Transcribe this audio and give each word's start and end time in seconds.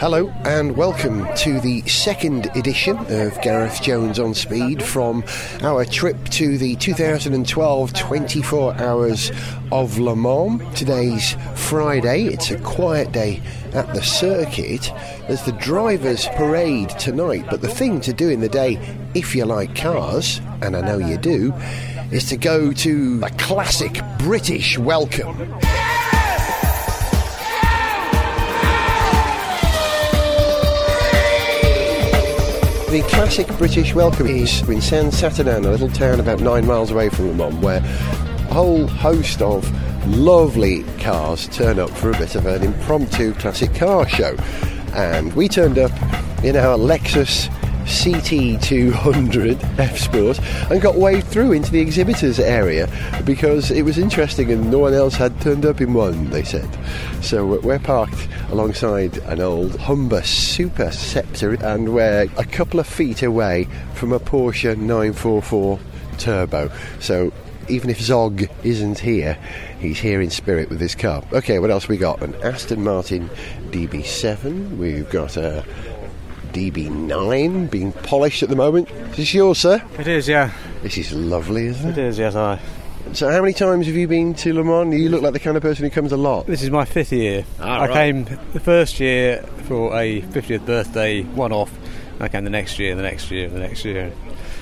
Hello 0.00 0.32
and 0.46 0.78
welcome 0.78 1.26
to 1.36 1.60
the 1.60 1.82
second 1.82 2.46
edition 2.56 2.96
of 2.96 3.38
Gareth 3.42 3.82
Jones 3.82 4.18
on 4.18 4.32
Speed 4.32 4.82
from 4.82 5.22
our 5.60 5.84
trip 5.84 6.16
to 6.30 6.56
the 6.56 6.74
2012 6.76 7.92
24 7.92 8.74
Hours 8.80 9.30
of 9.70 9.98
Le 9.98 10.16
Mans. 10.16 10.62
Today's 10.74 11.36
Friday, 11.54 12.24
it's 12.28 12.50
a 12.50 12.58
quiet 12.60 13.12
day 13.12 13.42
at 13.74 13.92
the 13.92 14.00
circuit. 14.02 14.90
There's 15.28 15.44
the 15.44 15.52
drivers' 15.52 16.26
parade 16.28 16.88
tonight, 16.98 17.44
but 17.50 17.60
the 17.60 17.68
thing 17.68 18.00
to 18.00 18.14
do 18.14 18.30
in 18.30 18.40
the 18.40 18.48
day, 18.48 18.78
if 19.12 19.36
you 19.36 19.44
like 19.44 19.76
cars, 19.76 20.40
and 20.62 20.76
I 20.76 20.80
know 20.80 20.96
you 20.96 21.18
do, 21.18 21.52
is 22.10 22.26
to 22.30 22.38
go 22.38 22.72
to 22.72 23.20
a 23.22 23.30
classic 23.32 24.00
British 24.18 24.78
welcome. 24.78 25.36
The 32.90 33.02
classic 33.02 33.46
British 33.56 33.94
welcome 33.94 34.26
is 34.26 34.68
in 34.68 34.80
Saint 34.80 35.14
Saturnin, 35.14 35.64
a 35.64 35.70
little 35.70 35.88
town 35.90 36.18
about 36.18 36.40
nine 36.40 36.66
miles 36.66 36.90
away 36.90 37.08
from 37.08 37.28
Le 37.28 37.34
Mans, 37.34 37.54
where 37.62 37.76
a 37.76 38.52
whole 38.52 38.88
host 38.88 39.40
of 39.40 39.64
lovely 40.08 40.82
cars 40.98 41.46
turn 41.50 41.78
up 41.78 41.90
for 41.90 42.10
a 42.10 42.18
bit 42.18 42.34
of 42.34 42.46
an 42.46 42.64
impromptu 42.64 43.32
classic 43.34 43.72
car 43.76 44.08
show. 44.08 44.34
And 44.92 45.32
we 45.34 45.46
turned 45.48 45.78
up 45.78 45.92
in 46.42 46.56
our 46.56 46.76
Lexus 46.76 47.48
CT200 47.84 49.78
F 49.78 49.98
Sport 49.98 50.38
and 50.70 50.80
got 50.80 50.96
waved 50.96 51.26
through 51.26 51.52
into 51.52 51.70
the 51.70 51.80
exhibitors 51.80 52.38
area 52.38 52.88
because 53.24 53.70
it 53.70 53.82
was 53.82 53.98
interesting 53.98 54.50
and 54.50 54.70
no 54.70 54.78
one 54.78 54.94
else 54.94 55.14
had 55.14 55.38
turned 55.40 55.66
up 55.66 55.80
in 55.80 55.92
one, 55.92 56.30
they 56.30 56.44
said. 56.44 56.68
So 57.22 57.60
we're 57.60 57.78
parked 57.78 58.28
alongside 58.50 59.18
an 59.18 59.40
old 59.40 59.76
Humber 59.76 60.22
Super 60.22 60.90
Scepter 60.90 61.54
and 61.54 61.94
we're 61.94 62.28
a 62.36 62.44
couple 62.44 62.80
of 62.80 62.86
feet 62.86 63.22
away 63.22 63.68
from 63.94 64.12
a 64.12 64.20
Porsche 64.20 64.76
944 64.76 65.78
Turbo. 66.18 66.70
So 67.00 67.32
even 67.70 67.90
if 67.90 68.00
Zog 68.00 68.42
isn't 68.64 68.98
here, 68.98 69.38
he's 69.78 69.98
here 69.98 70.20
in 70.20 70.30
spirit 70.30 70.68
with 70.68 70.80
his 70.80 70.94
car. 70.94 71.22
Okay, 71.32 71.58
what 71.58 71.70
else 71.70 71.88
we 71.88 71.96
got? 71.96 72.22
An 72.22 72.34
Aston 72.42 72.82
Martin 72.82 73.30
DB7. 73.70 74.76
We've 74.76 75.08
got 75.10 75.36
a 75.36 75.64
DB9 76.52 77.70
being 77.70 77.92
polished 77.92 78.42
at 78.42 78.48
the 78.48 78.56
moment. 78.56 78.90
Is 78.90 79.16
this 79.16 79.34
yours, 79.34 79.58
sir? 79.58 79.82
It 79.98 80.06
is, 80.06 80.28
yeah. 80.28 80.52
This 80.82 80.98
is 80.98 81.12
lovely, 81.12 81.66
isn't 81.66 81.90
it? 81.90 81.98
It 81.98 82.04
is, 82.06 82.18
yes, 82.18 82.34
I. 82.34 82.60
So, 83.12 83.30
how 83.30 83.40
many 83.40 83.54
times 83.54 83.86
have 83.86 83.96
you 83.96 84.06
been 84.06 84.34
to 84.34 84.52
Le 84.52 84.62
Mans? 84.62 84.94
You 84.94 85.08
look 85.08 85.22
like 85.22 85.32
the 85.32 85.40
kind 85.40 85.56
of 85.56 85.62
person 85.62 85.84
who 85.84 85.90
comes 85.90 86.12
a 86.12 86.16
lot. 86.16 86.46
This 86.46 86.62
is 86.62 86.70
my 86.70 86.84
fifth 86.84 87.12
year. 87.12 87.44
Ah, 87.58 87.80
I 87.80 87.86
right. 87.86 87.92
came 87.94 88.24
the 88.52 88.60
first 88.60 89.00
year 89.00 89.42
for 89.66 89.96
a 89.96 90.22
50th 90.22 90.64
birthday 90.64 91.22
one 91.22 91.52
off. 91.52 91.72
I 92.20 92.28
came 92.28 92.44
the 92.44 92.50
next 92.50 92.78
year, 92.78 92.94
the 92.94 93.02
next 93.02 93.30
year, 93.30 93.48
the 93.48 93.58
next 93.58 93.84
year. 93.84 94.12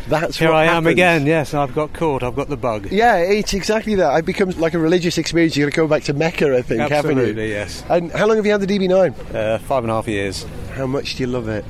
That's 0.09 0.39
Here 0.39 0.53
I 0.53 0.64
am 0.64 0.87
again, 0.87 1.27
yes, 1.27 1.53
I've 1.53 1.75
got 1.75 1.92
caught, 1.92 2.23
I've 2.23 2.34
got 2.34 2.48
the 2.48 2.56
bug. 2.56 2.91
Yeah, 2.91 3.17
it's 3.17 3.53
exactly 3.53 3.95
that. 3.97 4.19
It 4.19 4.25
becomes 4.25 4.56
like 4.56 4.73
a 4.73 4.78
religious 4.78 5.19
experience. 5.19 5.55
You're 5.56 5.67
going 5.67 5.73
to 5.73 5.77
go 5.77 5.87
back 5.87 6.05
to 6.05 6.14
Mecca, 6.14 6.56
I 6.56 6.62
think, 6.62 6.81
haven't 6.81 7.17
you? 7.17 7.23
Absolutely, 7.23 7.51
yes. 7.51 7.84
And 7.91 8.11
how 8.12 8.27
long 8.27 8.36
have 8.36 8.47
you 8.47 8.53
had 8.53 8.62
the 8.62 8.67
DB9? 8.67 9.34
Uh, 9.34 9.59
five 9.59 9.84
and 9.84 9.91
a 9.91 9.95
half 9.95 10.09
years. 10.09 10.45
How 10.73 10.86
much 10.86 11.17
do 11.17 11.25
you 11.25 11.27
love 11.27 11.48
it? 11.48 11.64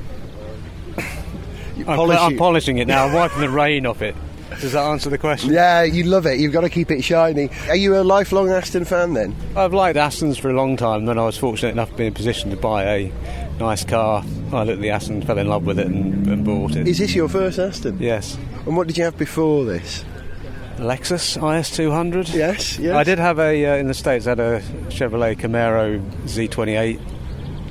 You 1.75 1.85
I'm, 1.87 1.97
polish 1.97 2.17
I'm 2.19 2.37
polishing 2.37 2.77
it 2.77 2.87
now, 2.87 3.07
I'm 3.07 3.13
wiping 3.15 3.41
the 3.41 3.49
rain 3.49 3.85
off 3.85 4.01
it. 4.01 4.15
Does 4.61 4.73
that 4.73 4.83
answer 4.83 5.09
the 5.09 5.17
question? 5.17 5.53
Yeah, 5.53 5.83
you 5.83 6.03
love 6.03 6.25
it. 6.25 6.39
You've 6.39 6.53
got 6.53 6.61
to 6.61 6.69
keep 6.69 6.91
it 6.91 7.03
shiny. 7.03 7.49
Are 7.67 7.75
you 7.75 7.95
a 7.97 8.03
lifelong 8.03 8.49
Aston 8.49 8.83
fan 8.83 9.13
then? 9.13 9.35
I've 9.55 9.73
liked 9.73 9.97
Astons 9.97 10.39
for 10.39 10.49
a 10.49 10.53
long 10.53 10.75
time, 10.75 11.05
then 11.05 11.17
I 11.19 11.25
was 11.25 11.37
fortunate 11.37 11.71
enough 11.71 11.91
to 11.91 11.95
be 11.95 12.07
in 12.07 12.13
a 12.13 12.15
position 12.15 12.49
to 12.51 12.57
buy 12.57 12.83
a 12.83 13.11
nice 13.59 13.83
car. 13.83 14.23
I 14.51 14.63
looked 14.63 14.77
at 14.77 14.81
the 14.81 14.89
Aston, 14.89 15.21
fell 15.21 15.37
in 15.37 15.47
love 15.47 15.65
with 15.65 15.79
it, 15.79 15.87
and, 15.87 16.27
and 16.27 16.45
bought 16.45 16.75
it. 16.75 16.87
Is 16.87 16.97
this 16.97 17.13
your 17.13 17.29
first 17.29 17.59
Aston? 17.59 17.97
yes. 17.99 18.37
And 18.65 18.75
what 18.75 18.87
did 18.87 18.97
you 18.97 19.03
have 19.03 19.17
before 19.17 19.65
this? 19.65 20.03
Lexus 20.77 21.37
IS200. 21.37 22.33
Yes, 22.33 22.79
yes. 22.79 22.95
I 22.95 23.03
did 23.03 23.19
have 23.19 23.37
a 23.37 23.65
uh, 23.65 23.75
in 23.75 23.87
the 23.87 23.93
states. 23.93 24.27
I 24.27 24.31
had 24.31 24.39
a 24.39 24.61
Chevrolet 24.89 25.37
Camaro 25.37 25.99
Z28. 26.23 26.99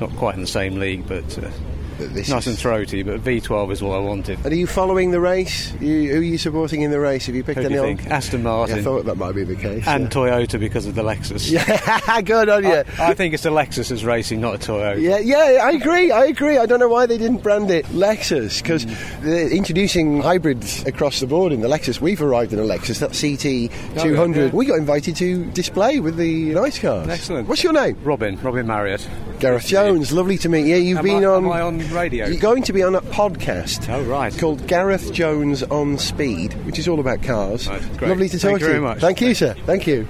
Not 0.01 0.11
quite 0.17 0.35
in 0.35 0.43
the 0.43 0.47
same 0.47 0.79
league, 0.79 1.09
but 1.09 1.39
uh, 1.39 1.51
But 1.99 2.15
this 2.15 2.29
nice 2.29 2.43
is- 2.47 2.55
and 2.55 2.59
throaty. 2.59 3.03
But 3.03 3.23
V12 3.25 3.73
is 3.73 3.83
what 3.83 3.97
I 3.97 3.99
wanted. 3.99 4.39
And 4.45 4.53
are 4.53 4.57
you 4.57 4.67
following 4.67 5.11
the 5.11 5.21
race? 5.21 5.73
You, 5.81 6.13
who 6.13 6.19
are 6.21 6.23
you 6.23 6.39
supporting 6.39 6.83
in 6.83 6.91
the 6.91 7.01
race? 7.01 7.27
Have 7.27 7.35
you 7.35 7.43
picked 7.45 7.59
Who 7.61 7.67
any 7.67 7.75
you? 7.75 7.99
Aston 8.09 8.41
Yeah, 8.41 8.45
Martin 8.45 8.79
I 8.79 8.83
thought 8.83 9.05
that 9.07 9.17
might 9.17 9.35
be 9.35 9.45
the 9.45 9.57
case. 9.57 9.87
and 9.87 10.05
yeah. 10.05 10.09
Toyota 10.11 10.59
because 10.61 10.87
of 10.87 10.95
the 10.95 11.03
Lexus. 11.03 11.51
Yeah, 11.59 12.21
good 12.23 12.49
on 12.49 12.65
you. 12.65 12.71
I, 12.99 13.11
I 13.11 13.15
think 13.15 13.35
it's 13.35 13.43
the 13.43 13.51
Lexus 13.51 13.91
is 13.91 14.05
racing, 14.05 14.41
not 14.41 14.55
a 14.55 14.59
Toyota. 14.59 15.01
Yeah, 15.01 15.19
yeah, 15.19 15.61
I 15.65 15.73
agree. 15.73 16.11
I 16.13 16.27
agree. 16.27 16.57
I 16.59 16.67
don't 16.67 16.79
know 16.81 16.89
why 16.89 17.07
they 17.07 17.19
didn't 17.19 17.43
brand 17.43 17.71
it 17.71 17.85
Lexus 17.87 18.63
because 18.63 18.85
Mm. 18.87 19.23
they're 19.23 19.49
introducing 19.51 20.21
hybrids 20.23 20.85
across 20.87 21.21
the 21.21 21.27
board 21.27 21.53
in 21.53 21.61
the 21.61 21.69
Lexus. 21.69 22.01
We've 22.01 22.23
arrived 22.23 22.53
in 22.53 22.59
a 22.59 22.63
Lexus, 22.63 23.01
that 23.01 23.11
CT 23.11 23.71
200. 24.03 24.41
Oh, 24.41 24.45
yeah. 24.47 24.51
We 24.53 24.67
got 24.67 24.79
invited 24.79 25.17
to 25.17 25.45
display 25.47 25.99
with 26.01 26.17
the 26.17 26.55
nice 26.55 26.79
cars. 26.79 27.09
Excellent. 27.09 27.49
What's 27.49 27.65
your 27.65 27.73
name? 27.73 27.97
Robin, 28.05 28.39
Robin 28.41 28.67
Marriott. 28.67 29.07
Gareth 29.41 29.66
Jones. 29.66 30.12
Lovely 30.12 30.37
to 30.38 30.49
meet 30.49 30.66
you. 30.66 30.76
You've 30.76 30.99
Am 30.99 31.04
been 31.04 31.25
I- 31.25 31.28
on. 31.28 31.44
am 31.44 31.53
I 31.53 31.60
on 31.60 31.78
radio? 31.91 32.26
You're 32.26 32.41
going 32.41 32.62
to 32.65 32.72
be 32.72 32.82
on 32.82 32.94
a 32.94 33.00
podcast. 33.00 33.88
Oh, 33.88 34.03
right. 34.03 34.37
Called 34.37 34.66
Gareth 34.66 35.12
Jones 35.12 35.62
on 35.65 35.99
Speed, 35.99 36.54
which 36.66 36.78
is 36.78 36.88
all 36.88 37.00
about 37.00 37.22
cars. 37.22 37.69
Right. 37.69 38.03
Lovely 38.03 38.28
to 38.28 38.38
talk 38.38 38.50
Thank 38.50 38.59
to 38.60 38.65
you 38.66 38.71
very 38.72 38.81
much. 38.82 38.99
Thank 39.00 39.21
you, 39.21 39.34
sir. 39.34 39.54
Thank 39.66 39.87
you. 39.87 40.09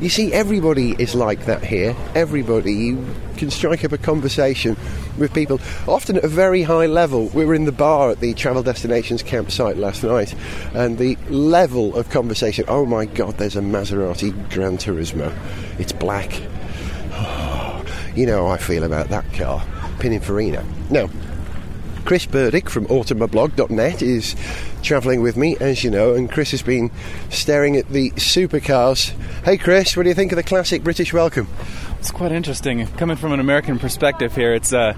You 0.00 0.08
see, 0.08 0.32
everybody 0.32 0.96
is 0.98 1.14
like 1.14 1.46
that 1.46 1.64
here. 1.64 1.94
Everybody. 2.14 2.72
You 2.74 3.06
can 3.36 3.50
strike 3.50 3.84
up 3.84 3.92
a 3.92 3.98
conversation 3.98 4.76
with 5.16 5.32
people, 5.32 5.60
often 5.86 6.16
at 6.16 6.24
a 6.24 6.28
very 6.28 6.62
high 6.62 6.86
level. 6.86 7.28
We 7.28 7.44
were 7.44 7.54
in 7.54 7.64
the 7.66 7.72
bar 7.72 8.10
at 8.10 8.20
the 8.20 8.34
Travel 8.34 8.62
Destinations 8.62 9.22
campsite 9.22 9.76
last 9.76 10.02
night, 10.02 10.34
and 10.74 10.98
the 10.98 11.16
level 11.28 11.94
of 11.96 12.10
conversation 12.10 12.64
oh 12.68 12.84
my 12.84 13.04
god, 13.06 13.38
there's 13.38 13.56
a 13.56 13.60
Maserati 13.60 14.32
Gran 14.50 14.76
Turismo. 14.76 15.32
It's 15.78 15.92
black. 15.92 16.32
You 18.14 18.26
know 18.26 18.46
how 18.46 18.52
I 18.52 18.58
feel 18.58 18.84
about 18.84 19.08
that 19.08 19.30
car, 19.32 19.60
Pininfarina. 19.98 20.64
Now, 20.90 21.08
Chris 22.04 22.26
Burdick 22.26 22.68
from 22.68 22.86
automoblog.net 22.86 24.02
is 24.02 24.36
travelling 24.82 25.22
with 25.22 25.36
me, 25.36 25.56
as 25.60 25.84
you 25.84 25.90
know, 25.90 26.14
and 26.14 26.30
Chris 26.30 26.50
has 26.50 26.62
been 26.62 26.90
staring 27.30 27.76
at 27.76 27.88
the 27.88 28.10
supercars. 28.12 29.10
Hey, 29.44 29.56
Chris, 29.56 29.96
what 29.96 30.02
do 30.02 30.08
you 30.08 30.14
think 30.14 30.32
of 30.32 30.36
the 30.36 30.42
classic 30.42 30.82
British 30.82 31.12
welcome? 31.12 31.48
It's 31.98 32.10
quite 32.10 32.32
interesting. 32.32 32.86
Coming 32.98 33.16
from 33.16 33.32
an 33.32 33.40
American 33.40 33.78
perspective 33.78 34.34
here, 34.34 34.52
it's 34.52 34.72
uh, 34.72 34.94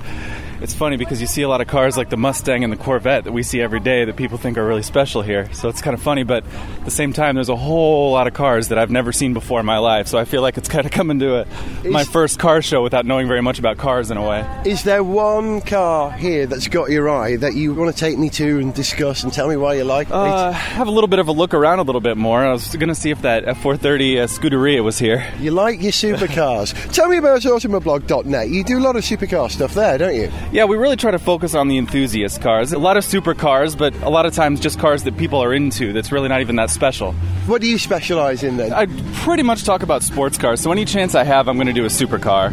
it's 0.65 0.75
funny 0.75 0.97
because 0.97 1.21
you 1.21 1.27
see 1.27 1.43
a 1.43 1.49
lot 1.49 1.61
of 1.61 1.67
cars 1.67 1.95
like 1.95 2.09
the 2.09 2.17
Mustang 2.17 2.65
and 2.65 2.73
the 2.73 2.79
Corvette 2.79 3.25
that 3.25 3.33
we 3.33 3.43
see 3.43 3.61
every 3.61 3.81
day 3.81 4.07
that 4.07 4.17
people 4.17 4.39
think 4.39 4.57
are 4.57 4.67
really 4.67 4.83
special 4.83 5.21
here. 5.21 5.53
So 5.53 5.69
it's 5.69 5.83
kind 5.83 5.93
of 5.93 6.03
funny, 6.03 6.23
but 6.23 6.43
at 6.43 6.85
the 6.87 6.91
same 6.91 7.13
time, 7.13 7.35
there's 7.35 7.51
a 7.51 7.57
whole 7.57 8.13
lot 8.13 8.27
of 8.27 8.33
cars 8.33 8.69
that 8.69 8.79
I've 8.79 8.91
never 8.91 9.13
seen 9.13 9.35
before 9.35 9.61
in 9.61 9.67
my 9.67 9.77
life. 9.77 10.09
So 10.09 10.17
I 10.17 10.25
feel 10.25 10.41
like 10.41 10.57
it's 10.57 10.71
kind 10.71 10.87
of 10.87 10.91
coming 10.91 11.19
to 11.19 11.43
a, 11.43 11.47
my 11.87 12.05
first 12.05 12.39
car 12.39 12.63
show 12.63 12.83
without 12.83 13.05
knowing 13.05 13.29
very 13.29 13.43
much 13.43 13.59
about 13.59 13.77
cars 13.77 14.11
in 14.11 14.17
a 14.17 14.27
way. 14.27 14.63
Is 14.65 14.85
there 14.85 15.05
one 15.05 15.61
car 15.61 16.11
here 16.11 16.47
that's 16.47 16.69
got 16.69 16.89
your 16.89 17.11
eye 17.11 17.37
that 17.37 17.53
you 17.55 17.75
want 17.75 17.95
to 17.95 18.01
take 18.01 18.17
me 18.17 18.31
to 18.31 18.59
and 18.59 18.73
discuss 18.73 19.23
and 19.23 19.35
tell 19.35 19.49
me 19.49 19.59
why 19.59 19.75
you 19.75 19.85
like 19.85 20.09
it? 20.09 20.15
Uh, 20.15 20.51
have 20.51 20.89
a 20.89 20.91
little 20.91 21.09
bit 21.09 21.19
of 21.19 21.29
a 21.29 21.33
look 21.33 21.53
around 21.53 21.81
a 21.81 21.83
little 21.83 22.01
bit 22.01 22.17
more. 22.17 22.43
I 22.43 22.53
was 22.53 22.75
going 22.75 22.89
to 22.89 22.95
see 22.95 23.11
if 23.11 23.21
that 23.21 23.45
F430 23.45 24.17
uh, 24.17 24.27
Scuderia 24.29 24.83
was 24.83 24.99
here. 24.99 25.31
You 25.41 25.51
like 25.51 25.83
your 25.83 25.93
supercars. 25.93 26.73
tell 26.95 27.11
me 27.11 27.19
about 27.19 27.43
automoblog.net. 27.43 28.49
You 28.49 28.65
do 28.65 28.79
a 28.79 28.81
lot 28.81 28.97
of 28.97 29.05
supercar 29.05 29.51
stuff 29.51 29.75
there, 29.75 29.99
don't 29.99 30.15
you? 30.15 30.33
Yeah, 30.55 30.67
we 30.67 30.77
really 30.77 30.95
try 30.95 31.11
to 31.11 31.19
focus 31.19 31.57
on 31.57 31.67
the 31.67 31.79
enthusiast 31.79 32.41
cars. 32.41 32.73
A 32.73 32.79
lot 32.79 32.97
of 32.97 33.05
supercars, 33.05 33.77
but 33.77 33.93
a 34.03 34.09
lot 34.09 34.25
of 34.25 34.35
times 34.35 34.61
just 34.61 34.79
cars 34.79 35.03
that 35.03 35.17
people 35.17 35.43
are 35.43 35.53
into 35.53 35.93
that's 35.93 36.13
really 36.13 36.29
not 36.29 36.43
even 36.43 36.55
that 36.55 36.71
special. 36.71 37.11
What 37.49 37.61
do 37.61 37.67
you 37.67 37.77
specialise 37.77 38.45
in 38.45 38.57
then? 38.57 38.73
I 38.73 38.87
pretty 39.25 39.43
much 39.43 39.65
talk 39.65 39.83
about 39.83 40.05
sports 40.05 40.39
cars, 40.39 40.61
so 40.61 40.71
any 40.71 40.85
chance 40.85 41.17
I 41.17 41.25
have, 41.25 41.49
I'm 41.49 41.57
going 41.57 41.67
to 41.67 41.73
do 41.73 41.85
a 41.85 41.89
supercar. 41.89 42.53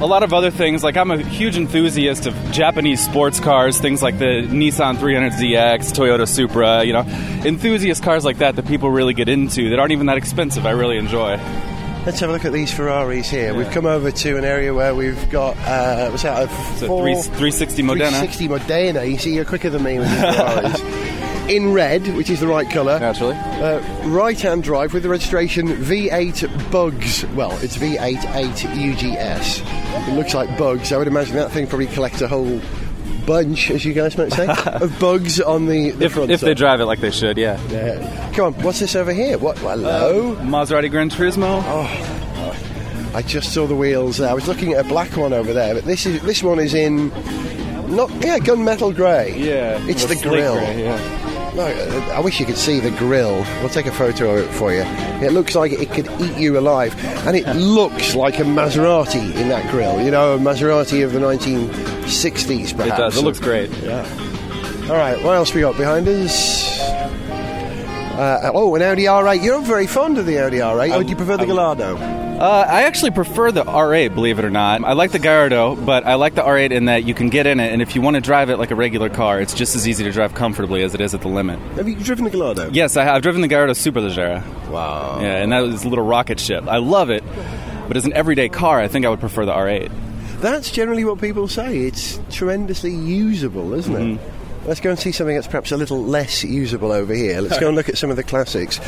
A 0.00 0.06
lot 0.06 0.24
of 0.24 0.34
other 0.34 0.50
things, 0.50 0.82
like 0.82 0.96
I'm 0.96 1.12
a 1.12 1.18
huge 1.18 1.56
enthusiast 1.56 2.26
of 2.26 2.34
Japanese 2.50 3.04
sports 3.04 3.38
cars, 3.38 3.78
things 3.78 4.02
like 4.02 4.18
the 4.18 4.42
Nissan 4.48 4.96
300ZX, 4.96 5.92
Toyota 5.92 6.26
Supra, 6.26 6.82
you 6.82 6.94
know, 6.94 7.02
enthusiast 7.44 8.02
cars 8.02 8.24
like 8.24 8.38
that 8.38 8.56
that 8.56 8.66
people 8.66 8.90
really 8.90 9.14
get 9.14 9.28
into 9.28 9.70
that 9.70 9.78
aren't 9.78 9.92
even 9.92 10.06
that 10.06 10.16
expensive. 10.16 10.66
I 10.66 10.72
really 10.72 10.96
enjoy. 10.96 11.38
Let's 12.06 12.20
have 12.20 12.30
a 12.30 12.32
look 12.32 12.44
at 12.44 12.52
these 12.52 12.72
Ferraris 12.72 13.28
here. 13.28 13.52
We've 13.52 13.70
come 13.72 13.84
over 13.84 14.12
to 14.12 14.36
an 14.38 14.44
area 14.44 14.72
where 14.72 14.94
we've 14.94 15.28
got, 15.28 15.56
uh, 15.58 16.08
what's 16.10 16.22
that, 16.22 16.44
a 16.48 16.48
So 16.78 16.86
four- 16.86 17.02
three, 17.02 17.14
360 17.14 17.82
Modena. 17.82 18.10
360 18.10 18.48
Modena. 18.48 19.04
You 19.04 19.18
see, 19.18 19.34
you're 19.34 19.44
quicker 19.44 19.70
than 19.70 19.82
me 19.82 19.98
with 19.98 20.08
these 20.08 20.20
Ferraris. 20.36 20.80
In 21.48 21.72
red, 21.72 22.06
which 22.16 22.30
is 22.30 22.38
the 22.40 22.46
right 22.46 22.68
colour. 22.70 22.98
Naturally. 23.00 23.34
Uh, 23.34 23.80
right-hand 24.08 24.62
drive 24.62 24.94
with 24.94 25.02
the 25.02 25.08
registration 25.08 25.66
V8 25.68 26.70
Bugs. 26.70 27.24
Well, 27.34 27.52
it's 27.60 27.76
V88 27.76 28.66
UGS. 28.76 30.08
It 30.08 30.12
looks 30.14 30.32
like 30.34 30.56
bugs. 30.56 30.92
I 30.92 30.98
would 30.98 31.06
imagine 31.08 31.34
that 31.36 31.50
thing 31.50 31.66
probably 31.66 31.86
collects 31.88 32.20
a 32.20 32.28
whole 32.28 32.60
bunch, 33.26 33.70
as 33.70 33.84
you 33.84 33.92
guys 33.92 34.16
might 34.16 34.32
say, 34.32 34.46
of 34.66 34.98
bugs 35.00 35.40
on 35.40 35.66
the, 35.66 35.90
the 35.90 36.06
If, 36.06 36.12
front. 36.12 36.30
if 36.30 36.40
they 36.40 36.54
drive 36.54 36.80
it 36.80 36.86
like 36.86 37.00
they 37.00 37.10
should, 37.10 37.36
yeah. 37.36 37.60
Yeah. 37.68 38.32
Come 38.34 38.54
on, 38.54 38.62
what's 38.62 38.80
this 38.80 38.94
over 38.96 39.12
here? 39.12 39.36
What? 39.38 39.58
Hello. 39.58 40.32
Uh, 40.32 40.40
Maserati 40.42 40.90
Gran 40.90 41.10
Turismo. 41.10 41.62
Oh. 41.66 43.12
I 43.14 43.22
just 43.22 43.54
saw 43.54 43.66
the 43.66 43.74
wheels. 43.74 44.20
I 44.20 44.34
was 44.34 44.46
looking 44.46 44.72
at 44.74 44.84
a 44.84 44.88
black 44.88 45.16
one 45.16 45.32
over 45.32 45.52
there, 45.54 45.74
but 45.74 45.84
this 45.84 46.04
is 46.04 46.20
this 46.22 46.42
one 46.42 46.58
is 46.58 46.74
in 46.74 47.08
not 47.94 48.10
yeah 48.22 48.38
gunmetal 48.38 48.94
grey. 48.94 49.34
Yeah, 49.38 49.78
it's 49.88 50.04
the 50.04 50.14
the 50.16 50.22
grill. 50.22 50.54
grey, 50.54 50.84
yeah. 50.84 50.98
No, 51.56 51.62
uh, 51.64 52.12
I 52.14 52.20
wish 52.20 52.38
you 52.38 52.44
could 52.44 52.58
see 52.58 52.80
the 52.80 52.90
grill. 52.90 53.36
We'll 53.60 53.70
take 53.70 53.86
a 53.86 53.92
photo 53.92 54.36
of 54.36 54.44
it 54.44 54.52
for 54.52 54.72
you. 54.74 54.82
It 55.26 55.32
looks 55.32 55.54
like 55.54 55.72
it 55.72 55.90
could 55.90 56.06
eat 56.20 56.36
you 56.36 56.58
alive, 56.58 56.94
and 57.26 57.34
it 57.34 57.46
looks 57.56 58.14
like 58.14 58.38
a 58.38 58.42
Maserati 58.42 59.34
in 59.34 59.48
that 59.48 59.70
grill. 59.70 60.02
You 60.02 60.10
know, 60.10 60.34
a 60.34 60.38
Maserati 60.38 61.02
of 61.02 61.12
the 61.12 61.18
1960s, 61.18 62.76
perhaps. 62.76 62.92
It 62.92 63.02
does. 63.02 63.16
It 63.16 63.22
looks 63.22 63.40
great. 63.40 63.70
Yeah. 63.78 64.06
All 64.90 64.96
right, 64.96 65.16
what 65.24 65.34
else 65.34 65.54
we 65.54 65.62
got 65.62 65.76
behind 65.78 66.06
us? 66.08 66.78
Uh, 68.16 68.50
oh, 68.54 68.74
an 68.74 68.82
Audi 68.82 69.04
R8. 69.04 69.42
You're 69.42 69.60
very 69.62 69.86
fond 69.86 70.18
of 70.18 70.26
the 70.26 70.38
Audi 70.38 70.58
R8. 70.58 70.94
or 70.94 71.02
do 71.04 71.08
you 71.10 71.16
prefer 71.16 71.36
the 71.38 71.46
Gallardo? 71.46 71.96
Uh, 72.38 72.66
I 72.68 72.82
actually 72.82 73.12
prefer 73.12 73.50
the 73.50 73.64
R8, 73.64 74.14
believe 74.14 74.38
it 74.38 74.44
or 74.44 74.50
not. 74.50 74.84
I 74.84 74.92
like 74.92 75.10
the 75.10 75.18
Gallardo, 75.18 75.74
but 75.74 76.04
I 76.04 76.16
like 76.16 76.34
the 76.34 76.42
R8 76.42 76.70
in 76.70 76.84
that 76.84 77.04
you 77.04 77.14
can 77.14 77.30
get 77.30 77.46
in 77.46 77.58
it, 77.60 77.72
and 77.72 77.80
if 77.80 77.94
you 77.94 78.02
want 78.02 78.16
to 78.16 78.20
drive 78.20 78.50
it 78.50 78.58
like 78.58 78.70
a 78.70 78.74
regular 78.74 79.08
car, 79.08 79.40
it's 79.40 79.54
just 79.54 79.74
as 79.74 79.88
easy 79.88 80.04
to 80.04 80.12
drive 80.12 80.34
comfortably 80.34 80.82
as 80.82 80.94
it 80.94 81.00
is 81.00 81.14
at 81.14 81.22
the 81.22 81.28
limit. 81.28 81.58
Have 81.76 81.88
you 81.88 81.96
driven 81.96 82.24
the 82.24 82.30
Gallardo? 82.30 82.68
Yes, 82.72 82.98
I 82.98 83.04
have. 83.04 83.14
I've 83.16 83.22
driven 83.22 83.40
the 83.40 83.48
Gallardo 83.48 83.72
Superleggera. 83.72 84.44
Wow. 84.68 85.18
Yeah, 85.22 85.42
and 85.42 85.50
that 85.50 85.60
was 85.60 85.84
a 85.84 85.88
little 85.88 86.04
rocket 86.04 86.38
ship. 86.38 86.68
I 86.68 86.76
love 86.76 87.08
it, 87.08 87.24
but 87.88 87.96
as 87.96 88.04
an 88.04 88.12
everyday 88.12 88.50
car, 88.50 88.80
I 88.80 88.88
think 88.88 89.06
I 89.06 89.08
would 89.08 89.20
prefer 89.20 89.46
the 89.46 89.52
R8. 89.52 89.90
That's 90.40 90.70
generally 90.70 91.06
what 91.06 91.18
people 91.18 91.48
say. 91.48 91.78
It's 91.78 92.20
tremendously 92.30 92.94
usable, 92.94 93.72
isn't 93.72 93.96
it? 93.96 94.20
Let's 94.66 94.80
go 94.80 94.90
and 94.90 94.98
see 94.98 95.12
something 95.12 95.34
that's 95.36 95.46
perhaps 95.46 95.72
a 95.72 95.76
little 95.78 96.02
less 96.04 96.44
usable 96.44 96.92
over 96.92 97.14
here. 97.14 97.40
Let's 97.40 97.58
go 97.58 97.68
and 97.68 97.76
look 97.76 97.88
at 97.88 97.96
some 97.96 98.10
of 98.10 98.16
the 98.16 98.24
classics. 98.24 98.78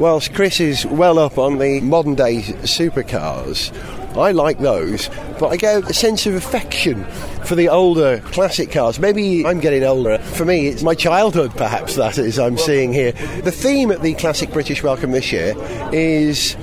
Whilst 0.00 0.32
Chris 0.32 0.60
is 0.60 0.86
well 0.86 1.18
up 1.18 1.36
on 1.36 1.58
the 1.58 1.82
modern 1.82 2.14
day 2.14 2.40
supercars, 2.62 3.70
I 4.16 4.30
like 4.30 4.58
those, 4.58 5.10
but 5.38 5.48
I 5.48 5.58
get 5.58 5.90
a 5.90 5.92
sense 5.92 6.24
of 6.24 6.32
affection 6.32 7.04
for 7.44 7.54
the 7.54 7.68
older 7.68 8.20
classic 8.20 8.72
cars. 8.72 8.98
Maybe 8.98 9.44
I'm 9.44 9.60
getting 9.60 9.84
older. 9.84 10.16
For 10.16 10.46
me, 10.46 10.68
it's 10.68 10.82
my 10.82 10.94
childhood, 10.94 11.50
perhaps, 11.54 11.96
that 11.96 12.16
is, 12.16 12.38
I'm 12.38 12.56
seeing 12.56 12.94
here. 12.94 13.12
The 13.12 13.52
theme 13.52 13.90
at 13.90 14.00
the 14.00 14.14
Classic 14.14 14.50
British 14.50 14.82
Welcome 14.82 15.10
this 15.10 15.32
year 15.32 15.52
is 15.92 16.56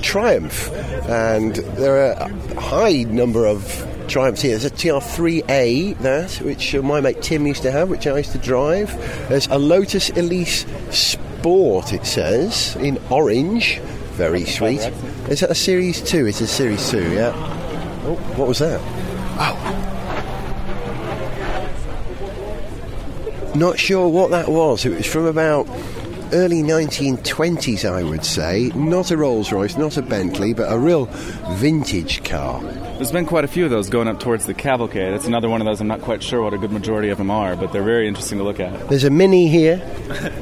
triumph, 0.00 0.70
and 1.08 1.56
there 1.56 1.96
are 1.96 2.12
a 2.12 2.60
high 2.60 3.02
number 3.02 3.44
of 3.44 3.90
Triumphs 4.06 4.42
here. 4.42 4.56
There's 4.56 4.66
a 4.66 4.70
TR3A, 4.70 5.98
that, 5.98 6.34
which 6.44 6.74
uh, 6.74 6.82
my 6.82 7.00
mate 7.00 7.22
Tim 7.22 7.46
used 7.46 7.62
to 7.62 7.72
have, 7.72 7.88
which 7.88 8.06
I 8.06 8.18
used 8.18 8.32
to 8.32 8.38
drive. 8.38 8.92
There's 9.28 9.46
a 9.48 9.58
Lotus 9.58 10.10
Elise 10.10 10.66
Sport, 10.90 11.23
it 11.44 12.06
says, 12.06 12.74
in 12.76 12.98
orange. 13.10 13.78
Very 14.14 14.44
sweet. 14.44 14.80
Is 15.28 15.40
that 15.40 15.50
a 15.50 15.54
Series 15.54 16.00
2? 16.00 16.26
It's 16.26 16.40
a 16.40 16.46
Series 16.46 16.88
2, 16.90 17.12
yeah. 17.12 17.32
Oh, 18.06 18.14
what 18.36 18.48
was 18.48 18.60
that? 18.60 18.80
Oh. 19.38 19.80
Not 23.54 23.78
sure 23.78 24.08
what 24.08 24.30
that 24.30 24.48
was. 24.48 24.86
It 24.86 24.96
was 24.96 25.06
from 25.06 25.26
about 25.26 25.68
early 26.32 26.62
1920s, 26.62 27.84
I 27.84 28.02
would 28.02 28.24
say. 28.24 28.70
Not 28.74 29.10
a 29.10 29.16
Rolls 29.16 29.52
Royce, 29.52 29.76
not 29.76 29.98
a 29.98 30.02
Bentley, 30.02 30.54
but 30.54 30.72
a 30.72 30.78
real 30.78 31.06
vintage 31.58 32.24
car. 32.24 32.62
There's 33.04 33.12
been 33.12 33.26
quite 33.26 33.44
a 33.44 33.48
few 33.48 33.66
of 33.66 33.70
those 33.70 33.90
going 33.90 34.08
up 34.08 34.18
towards 34.18 34.46
the 34.46 34.54
cavalcade. 34.54 35.12
That's 35.12 35.26
another 35.26 35.50
one 35.50 35.60
of 35.60 35.66
those. 35.66 35.78
I'm 35.78 35.86
not 35.86 36.00
quite 36.00 36.22
sure 36.22 36.42
what 36.42 36.54
a 36.54 36.56
good 36.58 36.72
majority 36.72 37.10
of 37.10 37.18
them 37.18 37.30
are, 37.30 37.54
but 37.54 37.70
they're 37.70 37.82
very 37.82 38.08
interesting 38.08 38.38
to 38.38 38.44
look 38.44 38.60
at. 38.60 38.88
There's 38.88 39.04
a 39.04 39.10
Mini 39.10 39.46
here. 39.46 39.76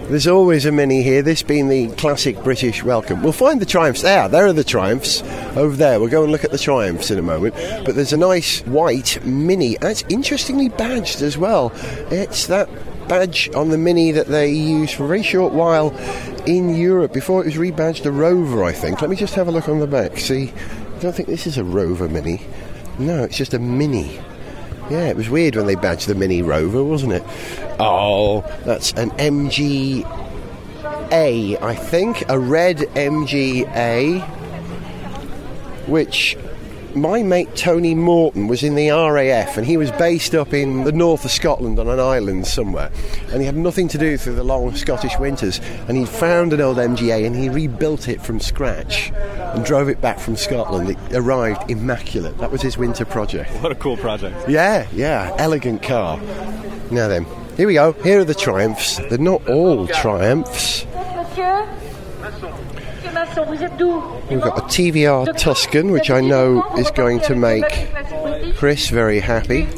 There's 0.08 0.28
always 0.28 0.64
a 0.64 0.70
Mini 0.70 1.02
here. 1.02 1.22
This 1.22 1.42
being 1.42 1.68
the 1.68 1.88
classic 1.96 2.40
British 2.44 2.84
welcome. 2.84 3.20
We'll 3.20 3.32
find 3.32 3.60
the 3.60 3.66
Triumphs 3.66 4.02
there. 4.02 4.28
There 4.28 4.46
are 4.46 4.52
the 4.52 4.62
Triumphs 4.62 5.22
over 5.56 5.74
there. 5.74 5.98
We'll 5.98 6.08
go 6.08 6.22
and 6.22 6.30
look 6.30 6.44
at 6.44 6.52
the 6.52 6.58
Triumphs 6.58 7.10
in 7.10 7.18
a 7.18 7.22
moment. 7.22 7.56
But 7.84 7.96
there's 7.96 8.12
a 8.12 8.16
nice 8.16 8.60
white 8.60 9.18
Mini. 9.26 9.76
That's 9.78 10.04
interestingly 10.08 10.68
badged 10.68 11.20
as 11.20 11.36
well. 11.36 11.72
It's 12.12 12.46
that 12.46 12.68
badge 13.08 13.50
on 13.56 13.70
the 13.70 13.78
Mini 13.78 14.12
that 14.12 14.28
they 14.28 14.52
used 14.52 14.94
for 14.94 15.06
a 15.06 15.08
very 15.08 15.24
short 15.24 15.52
while 15.52 15.90
in 16.46 16.76
Europe 16.76 17.12
before 17.12 17.42
it 17.42 17.46
was 17.46 17.56
rebadged 17.56 18.06
a 18.06 18.12
Rover, 18.12 18.62
I 18.62 18.70
think. 18.70 19.00
Let 19.00 19.10
me 19.10 19.16
just 19.16 19.34
have 19.34 19.48
a 19.48 19.50
look 19.50 19.68
on 19.68 19.80
the 19.80 19.88
back. 19.88 20.16
See, 20.18 20.52
don't 21.02 21.14
think 21.16 21.28
this 21.28 21.48
is 21.48 21.58
a 21.58 21.64
Rover 21.64 22.08
Mini. 22.08 22.40
No, 22.98 23.24
it's 23.24 23.36
just 23.36 23.54
a 23.54 23.58
Mini. 23.58 24.20
Yeah, 24.88 25.08
it 25.08 25.16
was 25.16 25.28
weird 25.28 25.56
when 25.56 25.66
they 25.66 25.74
badged 25.74 26.06
the 26.06 26.14
Mini 26.14 26.42
Rover, 26.42 26.84
wasn't 26.84 27.14
it? 27.14 27.24
Oh, 27.80 28.42
that's 28.64 28.92
an 28.92 29.10
MG 29.12 30.04
A, 31.10 31.58
I 31.58 31.74
think, 31.74 32.22
a 32.28 32.38
red 32.38 32.78
MGA, 32.78 34.22
which 35.88 36.36
my 36.94 37.22
mate 37.22 37.54
Tony 37.56 37.94
Morton 37.94 38.48
was 38.48 38.62
in 38.62 38.74
the 38.74 38.90
RAF 38.90 39.56
and 39.56 39.66
he 39.66 39.76
was 39.76 39.90
based 39.92 40.34
up 40.34 40.52
in 40.52 40.84
the 40.84 40.92
north 40.92 41.24
of 41.24 41.30
Scotland 41.30 41.78
on 41.78 41.88
an 41.88 41.98
island 41.98 42.46
somewhere 42.46 42.90
and 43.28 43.40
he 43.40 43.46
had 43.46 43.56
nothing 43.56 43.88
to 43.88 43.98
do 43.98 44.16
through 44.16 44.34
the 44.34 44.44
long 44.44 44.74
Scottish 44.74 45.18
winters 45.18 45.60
and 45.88 45.96
he 45.96 46.04
found 46.04 46.52
an 46.52 46.60
old 46.60 46.76
MGA 46.76 47.26
and 47.26 47.34
he 47.34 47.48
rebuilt 47.48 48.08
it 48.08 48.20
from 48.20 48.40
scratch 48.40 49.10
and 49.10 49.64
drove 49.64 49.88
it 49.88 50.00
back 50.00 50.18
from 50.18 50.36
Scotland. 50.36 50.90
It 50.90 50.98
arrived 51.14 51.70
immaculate. 51.70 52.36
That 52.38 52.50
was 52.50 52.62
his 52.62 52.76
winter 52.76 53.04
project. 53.04 53.50
What 53.62 53.72
a 53.72 53.76
cool 53.76 53.96
project. 53.96 54.48
Yeah, 54.48 54.86
yeah, 54.92 55.34
elegant 55.38 55.82
car. 55.82 56.18
Now 56.90 57.08
then, 57.08 57.26
here 57.56 57.66
we 57.66 57.74
go. 57.74 57.92
Here 57.92 58.20
are 58.20 58.24
the 58.24 58.34
Triumphs. 58.34 58.96
They're 58.96 59.18
not 59.18 59.48
all 59.48 59.86
Triumphs. 59.86 60.84
Monsieur 60.86 61.66
We've 63.22 64.40
got 64.40 64.58
a 64.58 64.62
TVR 64.62 65.36
Tuscan, 65.36 65.92
which 65.92 66.10
I 66.10 66.20
know 66.20 66.64
is 66.76 66.90
going 66.90 67.20
to 67.20 67.36
make 67.36 67.88
Chris 68.56 68.88
very 68.88 69.20
happy. 69.20 69.68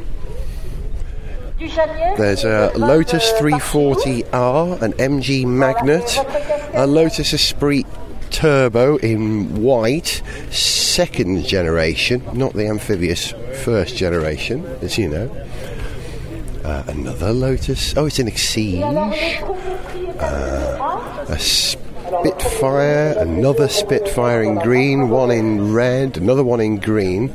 There's 1.58 2.44
a 2.44 2.72
Lotus 2.74 3.32
340R, 3.32 4.80
an 4.80 4.94
MG 4.94 5.44
Magnette, 5.44 6.74
a 6.74 6.86
Lotus 6.86 7.34
Esprit 7.34 7.84
Turbo 8.30 8.96
in 8.96 9.62
white, 9.62 10.22
second 10.50 11.44
generation, 11.44 12.22
not 12.32 12.54
the 12.54 12.66
amphibious 12.66 13.32
first 13.62 13.96
generation, 13.96 14.64
as 14.80 14.96
you 14.96 15.08
know. 15.08 15.30
Uh, 16.64 16.82
another 16.86 17.32
Lotus. 17.32 17.94
Oh, 17.94 18.06
it's 18.06 18.18
an 18.18 18.28
Exige. 18.28 18.80
Uh, 20.18 21.26
a 21.28 21.38
Spitfire, 22.04 23.14
another 23.18 23.68
Spitfire 23.68 24.42
in 24.42 24.56
green, 24.56 25.08
one 25.08 25.30
in 25.30 25.72
red, 25.72 26.18
another 26.18 26.44
one 26.44 26.60
in 26.60 26.76
green. 26.78 27.32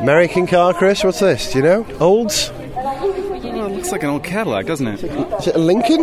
American 0.00 0.46
car, 0.46 0.74
Chris. 0.74 1.02
What's 1.02 1.20
this? 1.20 1.52
Do 1.52 1.58
you 1.58 1.64
know? 1.64 1.86
Olds? 2.00 2.52
Oh, 2.76 3.66
it 3.66 3.76
looks 3.76 3.92
like 3.92 4.02
an 4.02 4.10
old 4.10 4.24
Cadillac, 4.24 4.66
doesn't 4.66 4.86
it? 4.86 5.04
Is 5.04 5.46
it 5.46 5.54
a 5.54 5.58
Lincoln? 5.58 6.00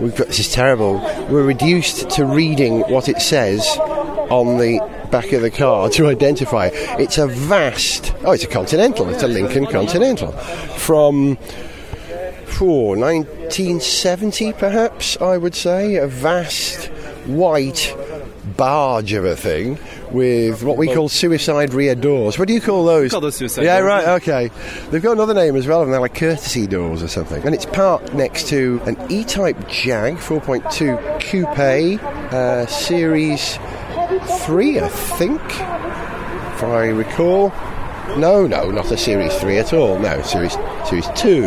We've 0.00 0.14
got, 0.14 0.28
this 0.28 0.38
is 0.38 0.52
terrible. 0.52 0.98
We're 1.28 1.42
reduced 1.42 2.10
to 2.10 2.24
reading 2.26 2.80
what 2.82 3.08
it 3.08 3.20
says 3.20 3.66
on 4.30 4.58
the 4.58 4.78
back 5.10 5.32
of 5.32 5.42
the 5.42 5.50
car 5.50 5.88
to 5.90 6.06
identify. 6.06 6.66
it. 6.66 7.00
It's 7.00 7.18
a 7.18 7.26
vast. 7.26 8.14
Oh, 8.24 8.32
it's 8.32 8.44
a 8.44 8.48
Continental. 8.48 9.08
It's 9.08 9.22
a 9.24 9.28
Lincoln 9.28 9.66
Continental 9.66 10.30
from. 10.32 11.38
Oh, 12.60 12.94
1970, 12.96 14.52
perhaps, 14.54 15.16
I 15.20 15.36
would 15.36 15.54
say. 15.54 15.96
A 15.96 16.06
vast 16.06 16.86
white 17.26 17.94
barge 18.56 19.12
of 19.12 19.24
a 19.24 19.36
thing 19.36 19.78
with 20.10 20.62
what 20.62 20.76
we 20.78 20.86
call 20.86 21.08
suicide 21.08 21.74
rear 21.74 21.94
doors. 21.94 22.38
What 22.38 22.48
do 22.48 22.54
you 22.54 22.60
call 22.60 22.84
those? 22.84 23.10
call 23.10 23.20
those 23.20 23.36
suicide 23.36 23.64
Yeah, 23.64 23.80
doors, 23.80 23.88
right, 23.88 24.08
okay. 24.22 24.50
They've 24.90 25.02
got 25.02 25.12
another 25.12 25.34
name 25.34 25.56
as 25.56 25.66
well, 25.66 25.82
and 25.82 25.92
they're 25.92 26.00
like 26.00 26.14
courtesy 26.14 26.66
doors 26.66 27.02
or 27.02 27.08
something. 27.08 27.42
And 27.44 27.54
it's 27.54 27.66
parked 27.66 28.14
next 28.14 28.48
to 28.48 28.80
an 28.86 28.96
E-Type 29.10 29.68
Jag 29.68 30.14
4.2 30.16 31.20
Coupe 31.20 32.00
uh, 32.32 32.66
Series 32.66 33.58
3, 34.44 34.80
I 34.80 34.88
think, 34.88 35.42
if 35.42 36.62
I 36.62 36.88
recall. 36.88 37.52
No, 38.16 38.46
no, 38.46 38.70
not 38.70 38.90
a 38.92 38.96
Series 38.96 39.34
3 39.38 39.58
at 39.58 39.72
all. 39.74 39.98
No, 39.98 40.22
Series, 40.22 40.56
series 40.88 41.08
2. 41.16 41.42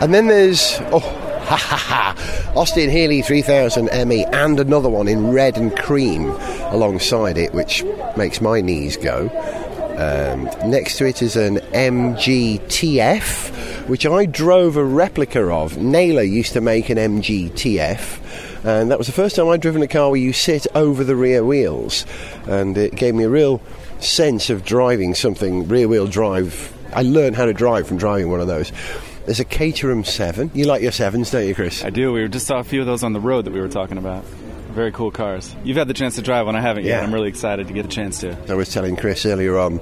And 0.00 0.14
then 0.14 0.28
there's, 0.28 0.78
oh, 0.92 1.00
ha 1.44 1.56
ha 1.56 1.76
ha, 1.76 2.52
Austin 2.56 2.88
Healey 2.88 3.22
3000 3.22 3.90
ME 4.08 4.24
and 4.24 4.58
another 4.58 4.88
one 4.88 5.08
in 5.08 5.30
red 5.30 5.58
and 5.58 5.76
cream 5.76 6.30
alongside 6.70 7.36
it, 7.36 7.52
which 7.52 7.84
makes 8.16 8.40
my 8.40 8.60
knees 8.60 8.96
go. 8.96 9.28
Um, 10.00 10.44
next 10.70 10.96
to 10.96 11.06
it 11.06 11.20
is 11.20 11.36
an 11.36 11.58
MG 11.74 12.58
TF, 12.60 13.86
which 13.86 14.06
I 14.06 14.24
drove 14.24 14.78
a 14.78 14.84
replica 14.84 15.52
of. 15.52 15.76
Naylor 15.76 16.22
used 16.22 16.54
to 16.54 16.62
make 16.62 16.88
an 16.88 16.96
MG 16.96 17.50
TF, 17.50 18.64
and 18.64 18.90
that 18.90 18.96
was 18.96 19.08
the 19.08 19.12
first 19.12 19.36
time 19.36 19.48
I'd 19.48 19.60
driven 19.60 19.82
a 19.82 19.88
car 19.88 20.08
where 20.08 20.20
you 20.20 20.32
sit 20.32 20.66
over 20.74 21.04
the 21.04 21.16
rear 21.16 21.44
wheels, 21.44 22.06
and 22.46 22.78
it 22.78 22.96
gave 22.96 23.14
me 23.14 23.24
a 23.24 23.28
real 23.28 23.60
sense 23.98 24.48
of 24.48 24.64
driving 24.64 25.14
something 25.14 25.68
rear 25.68 25.88
wheel 25.88 26.06
drive. 26.06 26.74
I 26.94 27.02
learned 27.02 27.36
how 27.36 27.44
to 27.44 27.52
drive 27.52 27.86
from 27.86 27.98
driving 27.98 28.30
one 28.30 28.40
of 28.40 28.46
those. 28.46 28.72
There's 29.30 29.38
a 29.38 29.44
Caterham 29.44 30.02
7. 30.02 30.50
You 30.54 30.64
like 30.64 30.82
your 30.82 30.90
7s, 30.90 31.30
don't 31.30 31.46
you, 31.46 31.54
Chris? 31.54 31.84
I 31.84 31.90
do. 31.90 32.12
We 32.12 32.26
just 32.26 32.48
saw 32.48 32.58
a 32.58 32.64
few 32.64 32.80
of 32.80 32.86
those 32.86 33.04
on 33.04 33.12
the 33.12 33.20
road 33.20 33.44
that 33.44 33.52
we 33.52 33.60
were 33.60 33.68
talking 33.68 33.96
about. 33.96 34.24
Very 34.72 34.90
cool 34.90 35.12
cars. 35.12 35.54
You've 35.62 35.76
had 35.76 35.86
the 35.86 35.94
chance 35.94 36.16
to 36.16 36.22
drive 36.22 36.46
one. 36.46 36.56
I 36.56 36.60
haven't 36.60 36.82
yet. 36.82 36.98
Yeah. 36.98 37.06
I'm 37.06 37.14
really 37.14 37.28
excited 37.28 37.68
to 37.68 37.72
get 37.72 37.84
a 37.84 37.88
chance 37.88 38.18
to. 38.22 38.36
I 38.48 38.54
was 38.54 38.74
telling 38.74 38.96
Chris 38.96 39.24
earlier 39.24 39.56
on. 39.56 39.78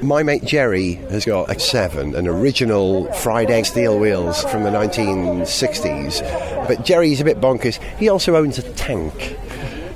My 0.00 0.22
mate 0.22 0.44
Jerry 0.44 0.92
has 1.10 1.24
got 1.24 1.50
a 1.50 1.58
seven, 1.58 2.14
an 2.14 2.28
original 2.28 3.12
fried 3.14 3.50
egg 3.50 3.66
steel 3.66 3.98
wheels 3.98 4.44
from 4.44 4.62
the 4.62 4.70
1960s. 4.70 6.68
But 6.68 6.84
Jerry's 6.84 7.20
a 7.20 7.24
bit 7.24 7.40
bonkers. 7.40 7.82
He 7.98 8.08
also 8.08 8.36
owns 8.36 8.58
a 8.58 8.72
tank. 8.74 9.36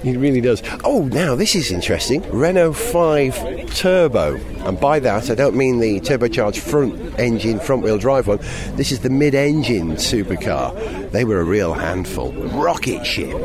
He 0.02 0.16
really 0.16 0.40
does. 0.40 0.62
Oh, 0.85 1.04
now 1.04 1.35
this 1.35 1.54
is 1.54 1.71
interesting. 1.71 2.23
Renault 2.30 2.73
5 2.73 3.75
Turbo. 3.75 4.37
And 4.66 4.80
by 4.80 4.99
that, 5.00 5.30
I 5.30 5.35
don't 5.35 5.54
mean 5.57 5.78
the 5.80 6.00
turbocharged 6.00 6.59
front 6.59 7.19
engine, 7.19 7.61
front 7.61 7.83
wheel 7.83 7.99
drive 7.99 8.26
one. 8.26 8.38
This 8.76 8.92
is 8.92 9.00
the 9.00 9.11
mid 9.11 9.35
engine 9.35 9.92
supercar. 9.92 11.11
They 11.11 11.25
were 11.25 11.40
a 11.40 11.45
real 11.45 11.75
handful. 11.75 12.33
Rocket 12.33 13.04
ship. 13.04 13.37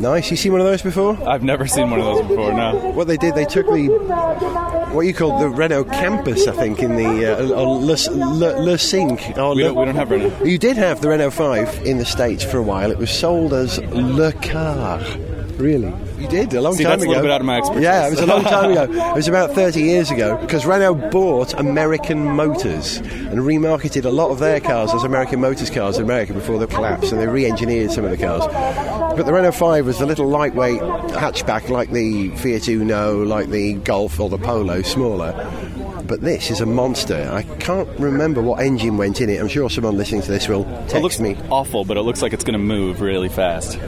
Nice. 0.00 0.30
You 0.30 0.36
seen 0.36 0.52
one 0.52 0.60
of 0.60 0.66
those 0.66 0.82
before? 0.82 1.18
I've 1.28 1.42
never 1.42 1.66
seen 1.66 1.90
one 1.90 1.98
of 2.00 2.04
those 2.06 2.28
before. 2.28 2.52
No. 2.52 2.76
What 2.94 3.08
they 3.08 3.16
did, 3.16 3.34
they 3.34 3.44
took 3.44 3.66
the 3.66 3.88
what 4.92 5.02
you 5.02 5.12
call 5.12 5.38
the 5.40 5.48
Renault 5.48 5.84
Campus, 5.84 6.46
I 6.46 6.52
think, 6.52 6.80
in 6.80 6.96
the 6.96 7.36
uh, 7.36 7.48
or 7.60 7.78
Le, 7.78 7.96
Le, 8.10 8.60
Le 8.60 8.78
Cinq. 8.78 9.36
Or 9.36 9.54
We 9.54 9.62
Le- 9.62 9.68
don't, 9.68 9.76
we 9.76 9.84
don't 9.84 9.96
have 9.96 10.10
Renault. 10.10 10.44
You 10.44 10.56
did 10.56 10.76
have 10.76 11.00
the 11.00 11.08
Renault 11.08 11.30
5 11.32 11.84
in 11.84 11.98
the 11.98 12.04
States 12.06 12.42
for 12.44 12.58
a 12.58 12.62
while. 12.62 12.90
It 12.92 12.98
was 12.98 13.10
sold 13.10 13.52
as 13.52 13.78
Le 13.80 14.32
Car. 14.34 15.00
Really? 15.58 15.92
You 16.18 16.28
did, 16.28 16.54
a 16.54 16.60
long 16.60 16.74
See, 16.74 16.84
time 16.84 16.90
that's 16.92 17.02
a 17.02 17.04
ago. 17.04 17.10
little 17.10 17.22
bit 17.24 17.30
out 17.32 17.40
of 17.40 17.46
my 17.46 17.58
expertise. 17.58 17.82
Yeah, 17.82 18.06
it 18.06 18.10
was 18.10 18.20
a 18.20 18.26
long 18.26 18.42
time 18.44 18.70
ago. 18.70 18.84
It 18.84 19.14
was 19.16 19.26
about 19.26 19.52
30 19.52 19.80
years 19.80 20.10
ago 20.10 20.36
because 20.36 20.64
Renault 20.64 21.10
bought 21.10 21.52
American 21.54 22.24
Motors 22.24 22.98
and 22.98 23.40
remarketed 23.40 24.04
a 24.04 24.10
lot 24.10 24.30
of 24.30 24.38
their 24.38 24.60
cars 24.60 24.94
as 24.94 25.02
American 25.02 25.40
Motors 25.40 25.68
cars 25.68 25.98
in 25.98 26.04
America 26.04 26.32
before 26.32 26.58
the 26.60 26.68
collapse, 26.68 27.10
and 27.10 27.20
they 27.20 27.26
re 27.26 27.44
engineered 27.44 27.90
some 27.90 28.04
of 28.04 28.10
the 28.10 28.16
cars. 28.16 28.46
But 29.16 29.26
the 29.26 29.32
Renault 29.32 29.52
5 29.52 29.84
was 29.86 29.98
the 29.98 30.06
little 30.06 30.28
lightweight 30.28 30.80
hatchback 30.80 31.68
like 31.70 31.90
the 31.90 32.28
Fiat 32.36 32.68
Uno, 32.68 33.24
like 33.24 33.48
the 33.48 33.74
Golf 33.74 34.20
or 34.20 34.28
the 34.28 34.38
Polo, 34.38 34.82
smaller. 34.82 35.32
But 36.08 36.22
this 36.22 36.50
is 36.50 36.62
a 36.62 36.66
monster. 36.66 37.28
I 37.30 37.42
can't 37.58 37.86
remember 38.00 38.40
what 38.40 38.60
engine 38.62 38.96
went 38.96 39.20
in 39.20 39.28
it. 39.28 39.38
I'm 39.38 39.46
sure 39.48 39.68
someone 39.68 39.98
listening 39.98 40.22
to 40.22 40.30
this 40.30 40.48
will 40.48 40.64
text 40.64 40.94
It 40.96 41.02
looks 41.02 41.20
me. 41.20 41.36
awful, 41.50 41.84
but 41.84 41.98
it 41.98 42.02
looks 42.02 42.22
like 42.22 42.32
it's 42.32 42.44
going 42.44 42.54
to 42.54 42.58
move 42.58 43.02
really 43.02 43.28
fast. 43.28 43.78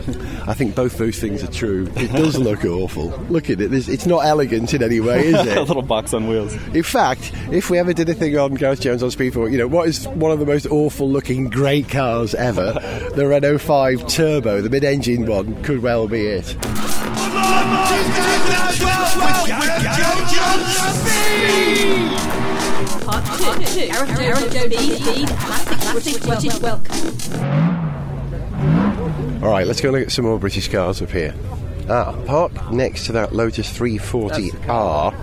I 0.46 0.52
think 0.52 0.74
both 0.74 0.98
those 0.98 1.18
things 1.18 1.42
are 1.42 1.50
true. 1.50 1.90
It 1.96 2.12
does 2.12 2.36
look 2.48 2.64
awful. 2.66 3.08
Look 3.30 3.48
at 3.48 3.60
it. 3.62 3.72
It's 3.72 4.04
not 4.04 4.26
elegant 4.26 4.74
in 4.74 4.82
any 4.82 5.00
way, 5.00 5.28
is 5.28 5.46
it? 5.46 5.56
a 5.56 5.62
little 5.62 5.82
box 5.82 6.12
on 6.12 6.28
wheels. 6.28 6.54
In 6.74 6.82
fact, 6.82 7.32
if 7.50 7.70
we 7.70 7.78
ever 7.78 7.94
did 7.94 8.08
a 8.10 8.14
thing 8.14 8.36
on 8.36 8.52
Gareth 8.54 8.82
Jones 8.82 9.02
on 9.02 9.08
Speedport, 9.08 9.50
you 9.50 9.56
know, 9.58 9.66
what 9.66 9.88
is 9.88 10.06
one 10.08 10.30
of 10.30 10.38
the 10.40 10.46
most 10.46 10.66
awful 10.66 11.10
looking 11.10 11.48
great 11.48 11.88
cars 11.88 12.34
ever? 12.34 12.78
The 13.10 13.26
Renault 13.26 13.58
5 13.58 14.06
Turbo, 14.06 14.60
the 14.60 14.70
mid 14.70 14.84
engine 14.84 15.26
one, 15.26 15.60
could 15.64 15.82
well 15.82 16.06
be 16.06 16.26
it. 16.26 16.54
Part 23.06 23.24
two. 23.38 23.86
Gareth 23.86 24.18
Gareth 24.18 24.52
Jones 24.52 24.76
Speed 24.76 25.28
Classic 25.28 26.22
British 26.22 26.60
Welcome. 26.60 26.96
All 29.42 29.50
right, 29.50 29.66
let's 29.66 29.80
go 29.80 29.90
look 29.90 30.02
at 30.02 30.12
some 30.12 30.26
more 30.26 30.38
British 30.38 30.68
cars 30.68 31.00
up 31.00 31.10
here. 31.10 31.34
Ah, 31.88 32.14
parked 32.26 32.70
next 32.70 33.06
to 33.06 33.12
that 33.12 33.34
Lotus 33.34 33.72
340R 33.76 35.14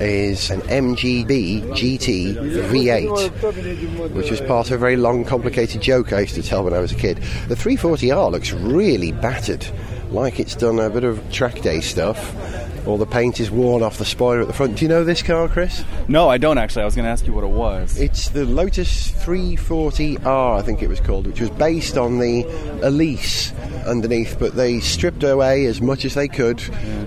is 0.00 0.50
an 0.50 0.60
MGB 0.62 1.62
GT 1.72 2.34
V8, 2.70 4.12
which 4.12 4.30
was 4.30 4.40
part 4.40 4.68
of 4.68 4.72
a 4.74 4.78
very 4.78 4.96
long, 4.96 5.24
complicated 5.24 5.82
joke 5.82 6.12
I 6.12 6.20
used 6.20 6.36
to 6.36 6.42
tell 6.42 6.64
when 6.64 6.72
I 6.72 6.78
was 6.78 6.92
a 6.92 6.94
kid. 6.96 7.18
The 7.48 7.54
340R 7.54 8.30
looks 8.30 8.52
really 8.52 9.12
battered, 9.12 9.66
like 10.12 10.40
it's 10.40 10.54
done 10.54 10.78
a 10.78 10.90
bit 10.90 11.04
of 11.04 11.30
track 11.32 11.60
day 11.62 11.80
stuff. 11.80 12.34
All 12.86 12.96
the 12.96 13.06
paint 13.06 13.40
is 13.40 13.50
worn 13.50 13.82
off 13.82 13.98
the 13.98 14.04
spoiler 14.04 14.40
at 14.40 14.46
the 14.46 14.52
front. 14.52 14.78
Do 14.78 14.84
you 14.84 14.88
know 14.88 15.04
this 15.04 15.22
car, 15.22 15.48
Chris? 15.48 15.84
No, 16.08 16.28
I 16.28 16.38
don't 16.38 16.56
actually. 16.58 16.82
I 16.82 16.84
was 16.86 16.94
going 16.94 17.04
to 17.04 17.10
ask 17.10 17.26
you 17.26 17.32
what 17.32 17.44
it 17.44 17.50
was. 17.50 17.98
It's 18.00 18.30
the 18.30 18.44
Lotus 18.46 19.10
340R, 19.12 20.58
I 20.58 20.62
think 20.62 20.82
it 20.82 20.88
was 20.88 20.98
called, 20.98 21.26
which 21.26 21.40
was 21.40 21.50
based 21.50 21.98
on 21.98 22.18
the 22.18 22.44
Elise 22.82 23.52
underneath, 23.86 24.38
but 24.38 24.54
they 24.54 24.80
stripped 24.80 25.22
away 25.22 25.66
as 25.66 25.80
much 25.82 26.04
as 26.04 26.14
they 26.14 26.28
could, 26.28 26.58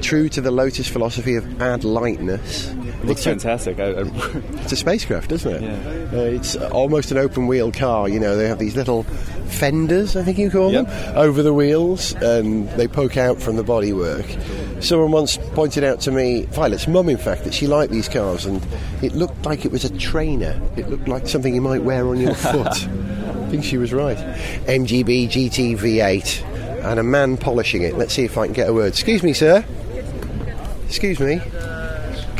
true 0.01 0.29
to 0.29 0.41
the 0.41 0.51
Lotus 0.51 0.87
philosophy 0.87 1.35
of 1.35 1.61
add 1.61 1.83
lightness. 1.83 2.73
It 3.03 3.07
looks 3.07 3.25
It's 3.25 3.43
fantastic. 3.43 3.77
It's 4.63 4.71
a 4.71 4.75
spacecraft, 4.77 5.29
doesn't 5.29 5.51
it? 5.51 5.61
Yeah. 5.61 6.17
Uh, 6.19 6.21
it's 6.23 6.55
almost 6.55 7.11
an 7.11 7.17
open 7.17 7.47
wheel 7.47 7.71
car. 7.71 8.07
You 8.07 8.19
know, 8.19 8.37
they 8.37 8.47
have 8.47 8.59
these 8.59 8.75
little 8.75 9.03
fenders, 9.47 10.15
I 10.15 10.23
think 10.23 10.37
you 10.37 10.49
call 10.49 10.71
Yep. 10.71 10.87
them, 10.87 11.17
over 11.17 11.43
the 11.43 11.53
wheels, 11.53 12.13
and 12.15 12.69
they 12.71 12.87
poke 12.87 13.17
out 13.17 13.41
from 13.41 13.55
the 13.57 13.63
bodywork. 13.63 14.81
Someone 14.83 15.11
once 15.11 15.37
pointed 15.53 15.83
out 15.83 15.99
to 16.01 16.11
me, 16.11 16.43
Violet's 16.45 16.87
mum, 16.87 17.07
in 17.09 17.17
fact, 17.17 17.43
that 17.43 17.53
she 17.53 17.67
liked 17.67 17.91
these 17.91 18.09
cars, 18.09 18.45
and 18.45 18.65
it 19.01 19.13
looked 19.13 19.45
like 19.45 19.63
it 19.65 19.71
was 19.71 19.85
a 19.85 19.97
trainer. 19.97 20.59
It 20.77 20.89
looked 20.89 21.07
like 21.07 21.27
something 21.27 21.53
you 21.53 21.61
might 21.61 21.83
wear 21.83 22.07
on 22.07 22.19
your 22.19 22.33
foot. 22.35 22.67
I 22.87 23.47
think 23.49 23.63
she 23.63 23.77
was 23.77 23.93
right. 23.93 24.17
MGB 24.65 25.27
GT 25.29 25.77
V8, 25.77 26.43
and 26.85 26.99
a 26.99 27.03
man 27.03 27.37
polishing 27.37 27.83
it. 27.83 27.97
Let's 27.97 28.13
see 28.13 28.23
if 28.25 28.37
I 28.37 28.45
can 28.47 28.53
get 28.53 28.67
a 28.69 28.73
word. 28.73 28.87
Excuse 28.87 29.23
me, 29.23 29.33
sir. 29.33 29.63
Excuse 30.87 31.19
me. 31.19 31.39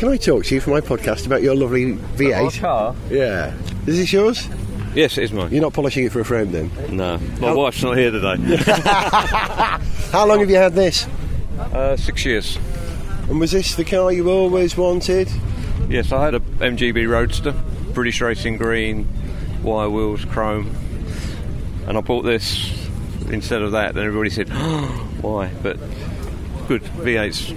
Can 0.04 0.12
I 0.12 0.18
talk 0.18 0.44
to 0.44 0.54
you 0.54 0.60
for 0.60 0.68
my 0.68 0.82
podcast 0.82 1.24
about 1.24 1.40
your 1.40 1.54
lovely 1.56 1.94
V8? 1.94 2.60
car? 2.60 2.94
Yeah. 3.08 3.54
Is 3.86 3.96
this 3.96 4.12
yours? 4.12 4.46
Yes, 4.94 5.16
it 5.16 5.24
is 5.24 5.32
mine. 5.32 5.50
You're 5.50 5.62
not 5.62 5.72
polishing 5.72 6.04
it 6.04 6.12
for 6.12 6.20
a 6.20 6.24
friend 6.26 6.52
then? 6.52 6.70
No, 6.94 7.16
my 7.40 7.48
How- 7.48 7.56
wife's 7.56 7.82
not 7.82 7.96
here 7.96 8.10
today. 8.10 8.36
How 10.12 10.26
long 10.26 10.40
have 10.40 10.50
you 10.50 10.56
had 10.56 10.74
this? 10.74 11.08
uh, 11.58 11.96
six 11.96 12.22
years. 12.26 12.58
And 13.30 13.40
was 13.40 13.52
this 13.52 13.76
the 13.76 13.84
car 13.86 14.12
you 14.12 14.28
always 14.28 14.76
wanted? 14.76 15.30
Yes, 15.88 16.12
I 16.12 16.22
had 16.22 16.34
a 16.34 16.40
MGB 16.40 17.08
Roadster, 17.08 17.52
British 17.94 18.20
Racing 18.20 18.58
Green, 18.58 19.08
wire 19.62 19.88
wheels, 19.88 20.26
chrome, 20.26 20.70
and 21.86 21.96
I 21.96 22.02
bought 22.02 22.24
this 22.26 22.70
instead 23.30 23.62
of 23.62 23.72
that. 23.72 23.92
And 23.96 24.00
everybody 24.00 24.28
said, 24.28 24.50
"Why?" 25.22 25.50
But 25.62 25.78
good 26.68 26.82
V8's 26.82 27.54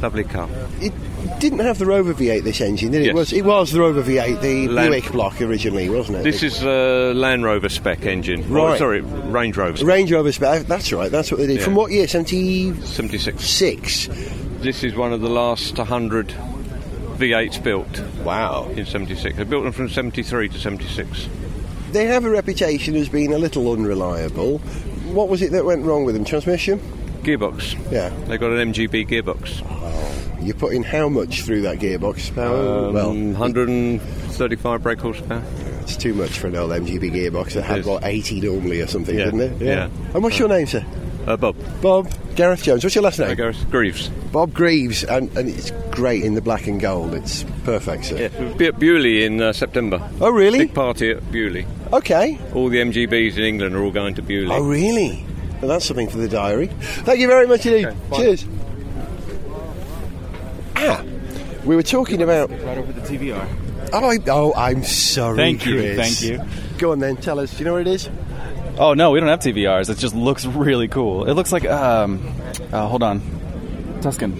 lovely 0.00 0.22
car. 0.22 0.48
It 0.80 0.92
didn't 1.38 1.60
have 1.60 1.78
the 1.78 1.86
Rover 1.86 2.14
V8, 2.14 2.42
this 2.44 2.60
engine, 2.60 2.90
did 2.92 3.02
it? 3.02 3.06
Yes. 3.06 3.14
was, 3.14 3.32
it 3.32 3.44
was 3.44 3.72
the 3.72 3.80
Rover 3.80 4.02
V8, 4.02 4.40
the 4.40 4.68
Land- 4.68 4.92
Buick 4.92 5.12
block 5.12 5.40
originally, 5.40 5.88
wasn't 5.88 6.18
it? 6.18 6.24
This 6.24 6.42
is 6.42 6.62
a 6.62 7.12
Land 7.14 7.44
Rover 7.44 7.68
spec 7.68 8.04
engine. 8.06 8.44
Oh, 8.50 8.76
sorry, 8.76 9.00
Range 9.00 9.56
Rover. 9.56 9.76
Spec. 9.76 9.86
Range 9.88 10.12
Rover 10.12 10.32
spec. 10.32 10.66
That's 10.66 10.92
right, 10.92 11.10
that's 11.10 11.30
what 11.30 11.38
they 11.38 11.46
did. 11.46 11.58
Yeah. 11.58 11.64
From 11.64 11.74
what 11.74 11.90
year? 11.92 12.06
70... 12.08 12.74
76? 12.84 13.44
76. 13.44 14.08
This 14.62 14.82
is 14.84 14.94
one 14.94 15.12
of 15.12 15.20
the 15.20 15.28
last 15.30 15.78
100 15.78 16.28
V8s 17.18 17.62
built 17.62 18.02
Wow. 18.24 18.68
in 18.76 18.86
76. 18.86 19.36
They 19.36 19.44
built 19.44 19.64
them 19.64 19.72
from 19.72 19.88
73 19.88 20.48
to 20.48 20.58
76. 20.58 21.28
They 21.92 22.04
have 22.06 22.24
a 22.24 22.30
reputation 22.30 22.94
as 22.96 23.08
being 23.08 23.32
a 23.32 23.38
little 23.38 23.72
unreliable. 23.72 24.58
What 25.08 25.28
was 25.28 25.40
it 25.42 25.52
that 25.52 25.64
went 25.64 25.84
wrong 25.84 26.04
with 26.04 26.14
them? 26.14 26.24
Transmission? 26.24 26.78
Gearbox. 27.22 27.76
Yeah. 27.90 28.10
They 28.26 28.36
got 28.38 28.50
an 28.52 28.72
MGB 28.72 29.08
gearbox. 29.08 29.62
Oh. 29.64 30.07
You 30.48 30.54
put 30.54 30.72
in 30.72 30.82
how 30.82 31.10
much 31.10 31.42
through 31.42 31.60
that 31.60 31.78
gearbox? 31.78 32.34
Power? 32.34 32.86
Um, 32.86 32.94
well, 32.94 33.08
135 33.08 34.82
brake 34.82 34.98
horsepower. 34.98 35.42
it's 35.82 35.94
too 35.94 36.14
much 36.14 36.38
for 36.38 36.46
an 36.46 36.56
old 36.56 36.70
MGB 36.70 37.10
gearbox 37.12 37.54
It 37.54 37.64
had, 37.64 37.84
what, 37.84 38.02
80 38.02 38.40
normally 38.40 38.80
or 38.80 38.86
something, 38.86 39.14
Yeah, 39.18 39.26
didn't 39.26 39.40
it? 39.40 39.60
yeah. 39.62 39.90
And 40.14 40.22
what's 40.22 40.38
your 40.38 40.48
name, 40.48 40.66
sir? 40.66 40.86
Uh, 41.26 41.36
Bob. 41.36 41.54
Bob 41.82 42.10
Gareth 42.34 42.62
Jones. 42.62 42.82
What's 42.82 42.94
your 42.94 43.04
last 43.04 43.18
name? 43.18 43.28
Uh, 43.30 43.34
Gareth 43.34 43.70
Greaves. 43.70 44.08
Bob 44.32 44.54
Greaves, 44.54 45.04
and, 45.04 45.28
and 45.36 45.50
it's 45.50 45.70
great 45.90 46.24
in 46.24 46.32
the 46.32 46.40
black 46.40 46.66
and 46.66 46.80
gold. 46.80 47.12
It's 47.12 47.44
perfect, 47.64 48.06
sir. 48.06 48.16
Yeah, 48.16 48.28
we'll 48.42 48.54
be 48.54 48.68
at 48.68 48.78
Beaulieu 48.78 49.26
in 49.26 49.42
uh, 49.42 49.52
September. 49.52 50.00
Oh, 50.18 50.30
really? 50.30 50.60
Big 50.60 50.72
party 50.72 51.10
at 51.10 51.30
Beaulieu. 51.30 51.66
Okay. 51.92 52.38
All 52.54 52.70
the 52.70 52.78
MGBs 52.78 53.36
in 53.36 53.44
England 53.44 53.74
are 53.74 53.82
all 53.82 53.90
going 53.90 54.14
to 54.14 54.22
Beaulieu. 54.22 54.50
Oh, 54.54 54.62
really? 54.66 55.26
Well, 55.60 55.68
that's 55.68 55.84
something 55.84 56.08
for 56.08 56.16
the 56.16 56.28
diary. 56.28 56.68
Thank 56.68 57.20
you 57.20 57.26
very 57.26 57.46
much 57.46 57.66
indeed. 57.66 57.84
Okay. 58.12 58.16
Cheers. 58.16 58.46
Ah, 60.80 61.02
we 61.64 61.74
were 61.76 61.82
talking 61.82 62.22
about. 62.22 62.50
right 62.50 62.78
over 62.78 62.92
the 62.92 63.00
TVR. 63.00 63.46
Oh, 63.92 64.10
I, 64.10 64.18
oh, 64.28 64.52
I'm 64.54 64.82
sorry, 64.84 65.36
Thank 65.36 65.66
you, 65.66 65.74
Chris. 65.80 65.96
thank 65.96 66.22
you. 66.22 66.78
Go 66.78 66.92
on 66.92 66.98
then, 67.00 67.16
tell 67.16 67.40
us. 67.40 67.52
Do 67.52 67.58
you 67.58 67.64
know 67.64 67.72
what 67.72 67.80
it 67.82 67.86
is? 67.88 68.08
Oh 68.78 68.94
no, 68.94 69.10
we 69.10 69.18
don't 69.18 69.28
have 69.28 69.40
TVRs. 69.40 69.90
It 69.90 69.98
just 69.98 70.14
looks 70.14 70.44
really 70.46 70.86
cool. 70.88 71.24
It 71.28 71.32
looks 71.34 71.50
like 71.50 71.64
um, 71.64 72.22
uh, 72.72 72.86
hold 72.86 73.02
on, 73.02 73.20
Tuscan. 74.02 74.36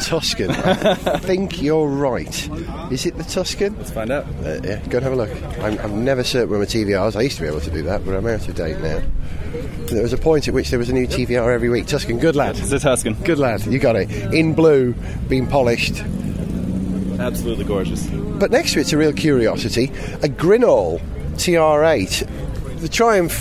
Tuscan. 0.00 0.50
I 0.52 0.94
think 1.18 1.60
you're 1.60 1.86
right. 1.88 2.48
Is 2.90 3.04
it 3.04 3.18
the 3.18 3.24
Tuscan? 3.24 3.76
Let's 3.76 3.90
find 3.90 4.10
out. 4.10 4.24
Uh, 4.42 4.60
yeah, 4.64 4.80
go 4.88 4.96
and 4.98 5.02
have 5.04 5.12
a 5.12 5.16
look. 5.16 5.30
I'm, 5.58 5.78
I'm 5.80 6.04
never 6.04 6.24
certain 6.24 6.48
where 6.48 6.58
my 6.58 6.64
TVR 6.64 7.06
is. 7.08 7.16
I 7.16 7.20
used 7.20 7.36
to 7.36 7.42
be 7.42 7.48
able 7.48 7.60
to 7.60 7.70
do 7.70 7.82
that, 7.82 8.02
but 8.04 8.14
I'm 8.14 8.26
out 8.26 8.48
of 8.48 8.54
date 8.54 8.78
now. 8.80 9.02
There 9.90 10.02
was 10.02 10.12
a 10.12 10.18
point 10.18 10.48
at 10.48 10.54
which 10.54 10.70
there 10.70 10.78
was 10.78 10.88
a 10.88 10.92
new 10.92 11.06
TVR 11.06 11.52
every 11.52 11.68
week. 11.68 11.86
Tuscan, 11.86 12.18
good 12.18 12.36
lad. 12.36 12.56
It's 12.56 12.72
a 12.72 12.78
Tuscan. 12.78 13.14
Good 13.24 13.38
lad, 13.38 13.66
you 13.66 13.78
got 13.78 13.96
it. 13.96 14.10
In 14.32 14.54
blue, 14.54 14.94
being 15.28 15.46
polished. 15.46 16.00
Absolutely 17.20 17.64
gorgeous. 17.64 18.06
But 18.06 18.50
next 18.50 18.72
to 18.74 18.80
it's 18.80 18.92
a 18.92 18.96
real 18.96 19.12
curiosity 19.12 19.84
a 20.22 20.28
Grinnall 20.28 21.00
TR8. 21.34 22.80
The 22.80 22.88
Triumph 22.88 23.38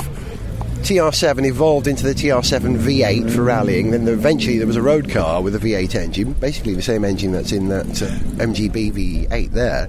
TR7 0.82 1.46
evolved 1.46 1.88
into 1.88 2.03
the 2.03 2.13
TR7 2.13 2.77
V8 2.77 3.32
for 3.32 3.44
rallying. 3.44 3.91
Then 3.91 4.08
eventually 4.08 4.58
there 4.58 4.68
was 4.68 4.75
a 4.75 4.82
road 4.82 5.10
car 5.10 5.41
with 5.41 5.56
a 5.56 5.60
V8 5.60 5.96
engine, 5.96 6.34
basically 6.34 6.74
the 6.74 6.82
same 6.82 7.06
engine 7.06 7.32
that's 7.32 7.51
in 7.51 7.70
that 7.70 8.01
uh, 8.01 8.08
MGB 8.44 8.91
V8 8.94 9.51
there. 9.51 9.88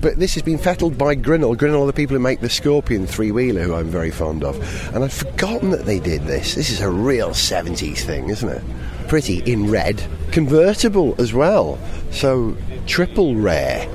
But 0.00 0.18
this 0.18 0.34
has 0.34 0.42
been 0.42 0.58
fettled 0.58 0.96
by 0.96 1.16
Grinnall. 1.16 1.56
Grinnall 1.56 1.82
are 1.82 1.86
the 1.86 1.92
people 1.92 2.14
who 2.14 2.22
make 2.22 2.40
the 2.40 2.48
Scorpion 2.48 3.06
three 3.06 3.32
wheeler, 3.32 3.62
who 3.62 3.74
I'm 3.74 3.88
very 3.88 4.10
fond 4.10 4.44
of. 4.44 4.56
And 4.94 5.02
I'd 5.02 5.12
forgotten 5.12 5.70
that 5.70 5.86
they 5.86 5.98
did 5.98 6.22
this. 6.22 6.54
This 6.54 6.70
is 6.70 6.80
a 6.80 6.90
real 6.90 7.30
70s 7.30 7.98
thing, 7.98 8.30
isn't 8.30 8.48
it? 8.48 8.62
Pretty 9.08 9.38
in 9.50 9.70
red. 9.70 10.02
Convertible 10.30 11.16
as 11.18 11.32
well. 11.32 11.78
So 12.10 12.56
triple 12.86 13.34
rare. 13.34 13.88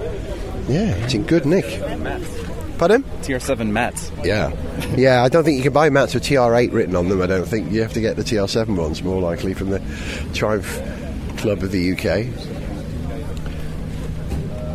Yeah, 0.67 0.95
it's 0.95 1.13
in 1.13 1.23
good 1.23 1.45
nick. 1.45 1.65
Pardon? 2.77 3.03
TR7 3.21 3.69
mats. 3.69 4.11
Yeah. 4.23 4.51
Yeah, 4.95 5.23
I 5.23 5.29
don't 5.29 5.43
think 5.43 5.57
you 5.57 5.63
can 5.63 5.73
buy 5.73 5.89
mats 5.89 6.13
with 6.13 6.23
TR8 6.23 6.73
written 6.73 6.95
on 6.95 7.07
them. 7.07 7.21
I 7.21 7.27
don't 7.27 7.47
think 7.47 7.71
you 7.71 7.81
have 7.81 7.93
to 7.93 8.01
get 8.01 8.17
the 8.17 8.23
TR7 8.23 8.75
ones, 8.75 9.03
more 9.03 9.21
likely 9.21 9.53
from 9.53 9.69
the 9.69 9.79
Triumph 10.33 10.81
Club 11.37 11.63
of 11.63 11.71
the 11.71 11.93
UK. 11.93 12.27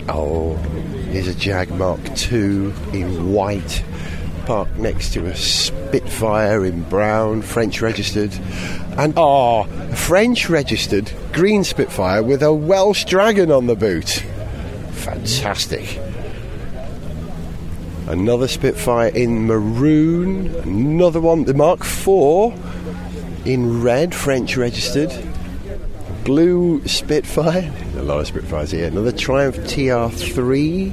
Oh, 0.09 0.57
here's 1.11 1.29
a 1.29 1.35
Jag 1.35 1.71
Mark 1.71 2.01
II 2.31 2.73
in 2.93 3.33
white, 3.33 3.85
parked 4.47 4.77
next 4.77 5.13
to 5.15 5.27
a 5.27 5.35
Spitfire 5.35 6.65
in 6.65 6.83
brown, 6.85 7.43
French 7.43 7.81
registered. 7.81 8.33
And, 8.97 9.15
oh, 9.17 9.63
a 9.63 9.97
French 9.97 10.49
registered 10.49 11.13
green 11.33 11.65
Spitfire 11.65 12.23
with 12.23 12.43
a 12.43 12.53
Welsh 12.53 13.05
Dragon 13.05 13.51
on 13.51 13.67
the 13.67 13.77
boot. 13.77 14.25
Fantastic. 14.93 16.01
Another 18.07 18.49
Spitfire 18.49 19.09
in 19.09 19.47
maroon. 19.47 20.55
Another 20.57 21.21
one, 21.21 21.45
the 21.45 21.55
Mark 21.55 21.81
IV 21.81 22.55
in 23.47 23.83
red, 23.83 24.15
French 24.15 24.57
registered. 24.57 25.11
Blue 26.29 26.87
Spitfire. 26.87 27.73
A 27.97 28.03
lot 28.03 28.21
of 28.21 28.27
Spitfires 28.27 28.73
here. 28.73 28.87
Another 28.87 29.13
Triumph 29.13 29.57
TR3. 29.57 30.93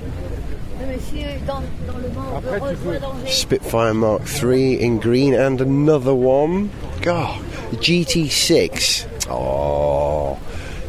Spitfire 3.27 3.93
Mark 3.93 4.21
III 4.41 4.79
in 4.79 4.97
green. 4.97 5.33
And 5.33 5.59
another 5.59 6.15
one. 6.15 6.71
God, 7.01 7.43
the 7.71 7.75
GT6. 7.75 9.27
Oh. 9.29 10.39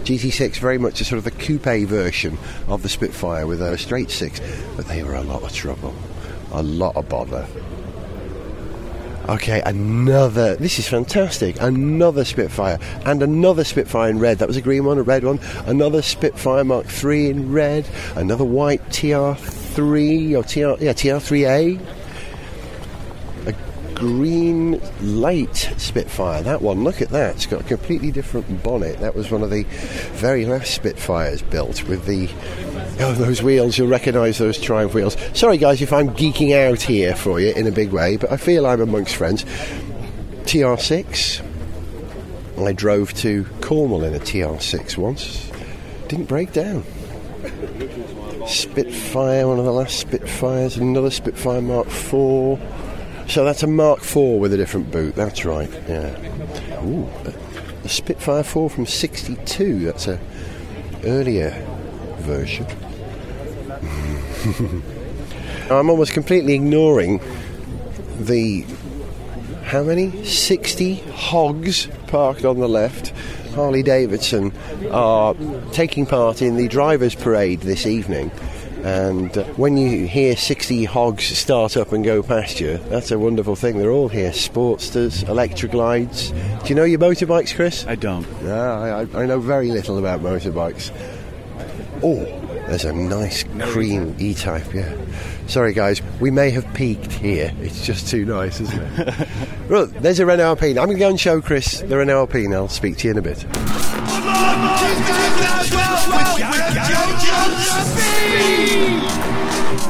GT6 0.04 0.58
very 0.58 0.78
much 0.78 1.00
a 1.00 1.04
sort 1.04 1.18
of 1.18 1.24
the 1.24 1.32
coupe 1.32 1.88
version 1.88 2.38
of 2.68 2.84
the 2.84 2.88
Spitfire 2.88 3.48
with 3.48 3.60
a 3.60 3.76
straight 3.76 4.12
six, 4.12 4.40
but 4.76 4.86
they 4.86 5.02
were 5.02 5.14
a 5.14 5.22
lot 5.22 5.42
of 5.42 5.52
trouble, 5.52 5.92
a 6.52 6.62
lot 6.62 6.94
of 6.94 7.08
bother. 7.08 7.48
Okay, 9.28 9.60
another. 9.66 10.54
This 10.54 10.78
is 10.78 10.86
fantastic. 10.86 11.60
Another 11.60 12.24
Spitfire 12.24 12.78
and 13.04 13.24
another 13.24 13.64
Spitfire 13.64 14.08
in 14.08 14.20
red. 14.20 14.38
That 14.38 14.46
was 14.46 14.56
a 14.56 14.60
green 14.60 14.84
one, 14.84 14.98
a 14.98 15.02
red 15.02 15.24
one. 15.24 15.40
Another 15.66 16.00
Spitfire 16.00 16.62
Mark 16.62 16.86
III 17.02 17.30
in 17.30 17.52
red. 17.52 17.88
Another 18.14 18.44
white 18.44 18.84
TR3 18.90 20.38
or 20.38 20.44
TR 20.44 20.80
yeah 20.82 20.92
TR3A. 20.92 21.80
A 23.46 23.54
green 23.94 24.80
light 25.00 25.56
Spitfire. 25.76 26.44
That 26.44 26.62
one. 26.62 26.84
Look 26.84 27.02
at 27.02 27.08
that. 27.08 27.34
It's 27.34 27.46
got 27.46 27.62
a 27.62 27.64
completely 27.64 28.12
different 28.12 28.62
bonnet. 28.62 29.00
That 29.00 29.16
was 29.16 29.32
one 29.32 29.42
of 29.42 29.50
the 29.50 29.64
very 30.14 30.46
last 30.46 30.72
Spitfires 30.72 31.42
built 31.42 31.82
with 31.88 32.06
the 32.06 32.28
Oh, 32.98 33.12
those 33.12 33.42
wheels, 33.42 33.76
you'll 33.76 33.88
recognise 33.88 34.38
those 34.38 34.58
Triumph 34.58 34.94
wheels. 34.94 35.16
Sorry, 35.34 35.58
guys, 35.58 35.82
if 35.82 35.92
I'm 35.92 36.10
geeking 36.10 36.52
out 36.52 36.80
here 36.80 37.14
for 37.14 37.38
you 37.38 37.52
in 37.52 37.66
a 37.66 37.70
big 37.70 37.92
way, 37.92 38.16
but 38.16 38.32
I 38.32 38.38
feel 38.38 38.66
I'm 38.66 38.80
amongst 38.80 39.16
friends. 39.16 39.44
TR6. 40.44 41.42
I 42.64 42.72
drove 42.72 43.12
to 43.14 43.44
Cornwall 43.60 44.02
in 44.02 44.14
a 44.14 44.18
TR6 44.18 44.96
once. 44.96 45.50
Didn't 46.08 46.24
break 46.24 46.54
down. 46.54 46.84
Spitfire, 48.46 49.46
one 49.46 49.58
of 49.58 49.64
the 49.64 49.72
last 49.72 49.98
Spitfires, 49.98 50.76
another 50.76 51.10
Spitfire 51.10 51.60
Mark 51.60 51.88
IV. 51.88 52.58
So 53.28 53.44
that's 53.44 53.62
a 53.62 53.66
Mark 53.66 53.98
IV 54.00 54.40
with 54.40 54.52
a 54.52 54.56
different 54.56 54.90
boot, 54.90 55.14
that's 55.16 55.44
right, 55.44 55.70
yeah. 55.88 56.84
Ooh, 56.84 57.08
a, 57.84 57.88
Spitfire 57.88 58.42
4 58.42 58.70
from 58.70 58.86
62, 58.86 59.80
that's 59.80 60.06
a 60.06 60.18
earlier 61.04 61.50
version. 62.20 62.66
I'm 65.70 65.90
almost 65.90 66.12
completely 66.12 66.54
ignoring 66.54 67.20
the 68.18 68.64
how 69.64 69.82
many 69.82 70.24
60 70.24 70.94
hogs 71.10 71.88
parked 72.06 72.44
on 72.44 72.58
the 72.60 72.68
left. 72.68 73.12
Harley 73.54 73.82
Davidson 73.82 74.52
are 74.92 75.34
taking 75.72 76.06
part 76.06 76.42
in 76.42 76.56
the 76.56 76.68
drivers' 76.68 77.14
parade 77.14 77.60
this 77.60 77.86
evening. 77.86 78.30
And 78.84 79.36
uh, 79.36 79.42
when 79.54 79.76
you 79.76 80.06
hear 80.06 80.36
60 80.36 80.84
hogs 80.84 81.24
start 81.24 81.76
up 81.76 81.90
and 81.92 82.04
go 82.04 82.22
past 82.22 82.60
you, 82.60 82.76
that's 82.88 83.10
a 83.10 83.18
wonderful 83.18 83.56
thing. 83.56 83.78
They're 83.78 83.90
all 83.90 84.08
here 84.08 84.30
Sportsters, 84.30 85.26
Electra 85.28 85.68
Glides. 85.68 86.30
Do 86.30 86.66
you 86.68 86.74
know 86.76 86.84
your 86.84 87.00
motorbikes, 87.00 87.52
Chris? 87.56 87.84
I 87.88 87.96
don't. 87.96 88.30
No, 88.44 88.54
I, 88.54 89.00
I- 89.02 89.22
I 89.22 89.26
know 89.26 89.40
very 89.40 89.72
little 89.72 89.98
about 89.98 90.20
motorbikes. 90.20 90.92
Oh, 92.04 92.24
there's 92.68 92.84
a 92.84 92.92
nice 92.92 93.44
cream 93.60 94.14
E 94.18 94.34
type, 94.34 94.74
yeah. 94.74 94.94
Sorry, 95.46 95.72
guys, 95.72 96.02
we 96.20 96.30
may 96.30 96.50
have 96.50 96.72
peaked 96.74 97.12
here. 97.12 97.52
It's 97.60 97.86
just 97.86 98.08
too 98.08 98.24
nice, 98.24 98.60
isn't 98.60 98.82
it? 98.98 99.28
well, 99.70 99.86
there's 99.86 100.18
a 100.18 100.26
Renault 100.26 100.44
Alpine. 100.44 100.78
I'm 100.78 100.86
going 100.86 100.96
to 100.96 101.00
go 101.00 101.08
and 101.10 101.20
show 101.20 101.40
Chris 101.40 101.80
the 101.80 101.96
Renault 101.96 102.18
Alpine. 102.18 102.52
I'll 102.52 102.68
speak 102.68 102.96
to 102.98 103.08
you 103.08 103.12
in 103.12 103.18
a 103.18 103.22
bit. 103.22 103.46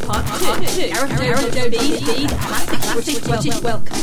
Part 0.06 0.26
two. 0.38 0.66
two. 0.74 1.16
Gareth 1.16 1.54
Jody. 1.54 1.78
Speed. 1.78 2.28
Classic 2.30 2.80
British 2.92 3.20
British 3.20 3.62
welcome. 3.62 3.96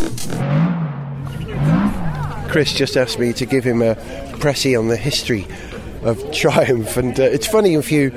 Chris 2.50 2.74
just 2.74 2.98
asked 2.98 3.20
me 3.20 3.34
to 3.34 3.46
give 3.46 3.64
him 3.64 3.82
a 3.82 3.96
pressy 4.40 4.78
on 4.78 4.88
the 4.88 4.98
history 4.98 5.48
of 6.04 6.32
Triumph, 6.34 6.98
and 6.98 7.20
uh, 7.20 7.24
it's 7.24 7.48
funny 7.48 7.76
if 7.76 7.92
you 7.92 8.12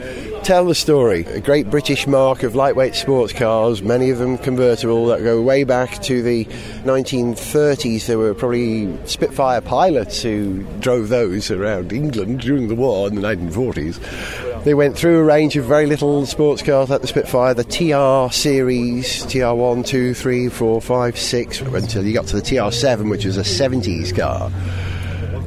tell 0.47 0.67
the 0.67 0.75
story. 0.77 1.25
A 1.25 1.41
great 1.41 1.69
British 1.71 2.07
marque 2.07 2.45
of 2.45 2.55
lightweight 2.55 2.95
sports 2.95 3.33
cars, 3.33 3.83
many 3.83 4.11
of 4.11 4.19
them 4.19 4.39
convertible, 4.39 5.07
that 5.07 5.25
go 5.25 5.43
way 5.43 5.65
back 5.65 6.01
to 6.03 6.23
the 6.23 6.45
1930s. 6.85 8.07
There 8.07 8.17
were 8.17 8.33
probably 8.33 8.97
Spitfire 9.07 9.61
pilots 9.61 10.23
who 10.23 10.63
drove 10.79 11.09
those 11.09 11.51
around 11.51 11.93
England 11.93 12.43
during 12.43 12.69
the 12.69 12.77
war 12.77 13.09
in 13.09 13.17
the 13.17 13.23
1940s. 13.23 14.63
They 14.63 14.75
went 14.75 14.97
through 14.97 15.19
a 15.19 15.25
range 15.25 15.57
of 15.57 15.65
very 15.65 15.87
little 15.87 16.25
sports 16.27 16.63
cars 16.63 16.91
like 16.91 17.01
the 17.01 17.09
Spitfire, 17.09 17.53
the 17.53 17.65
TR 17.65 18.33
series, 18.33 19.25
TR1, 19.25 19.85
2, 19.85 20.15
3, 20.15 20.49
4, 20.49 20.81
5, 20.81 21.19
6, 21.19 21.61
until 21.61 22.05
you 22.05 22.15
got 22.15 22.29
to 22.29 22.37
the 22.37 22.43
TR7, 22.43 23.11
which 23.11 23.25
was 23.25 23.37
a 23.37 23.41
70s 23.41 24.17
car. 24.17 24.53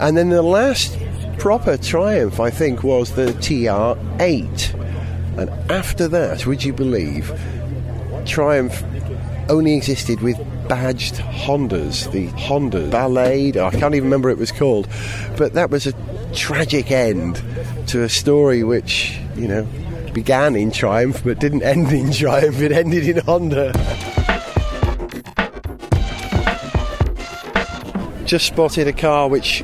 And 0.02 0.18
then 0.18 0.28
the 0.28 0.42
last 0.42 1.00
proper 1.38 1.78
Triumph, 1.78 2.42
I 2.42 2.50
think, 2.50 2.84
was 2.84 3.14
the 3.14 3.28
TR8. 3.28 4.89
And 5.40 5.72
after 5.72 6.10
that, 6.10 6.46
would 6.46 6.64
you 6.66 6.74
believe, 6.74 7.32
Triumph 8.26 8.84
only 9.48 9.74
existed 9.74 10.20
with 10.22 10.38
badged 10.68 11.16
Hondas, 11.16 12.12
the 12.12 12.28
Honda 12.38 12.90
Ballade. 12.90 13.56
I 13.56 13.72
can't 13.72 13.96
even 13.96 14.04
remember 14.04 14.30
it 14.30 14.38
was 14.38 14.52
called, 14.52 14.88
but 15.38 15.54
that 15.54 15.70
was 15.70 15.88
a 15.88 15.94
tragic 16.34 16.92
end 16.92 17.42
to 17.88 18.04
a 18.04 18.10
story 18.10 18.64
which, 18.64 19.18
you 19.36 19.48
know, 19.48 19.66
began 20.14 20.56
in 20.56 20.72
Triumph 20.72 21.24
but 21.24 21.40
didn't 21.40 21.64
end 21.64 21.92
in 21.92 22.12
Triumph. 22.12 22.60
It 22.60 22.74
ended 22.74 23.08
in 23.08 23.18
Honda. 23.20 23.74
Just 28.26 28.46
spotted 28.46 28.88
a 28.88 28.94
car 28.94 29.28
which 29.28 29.64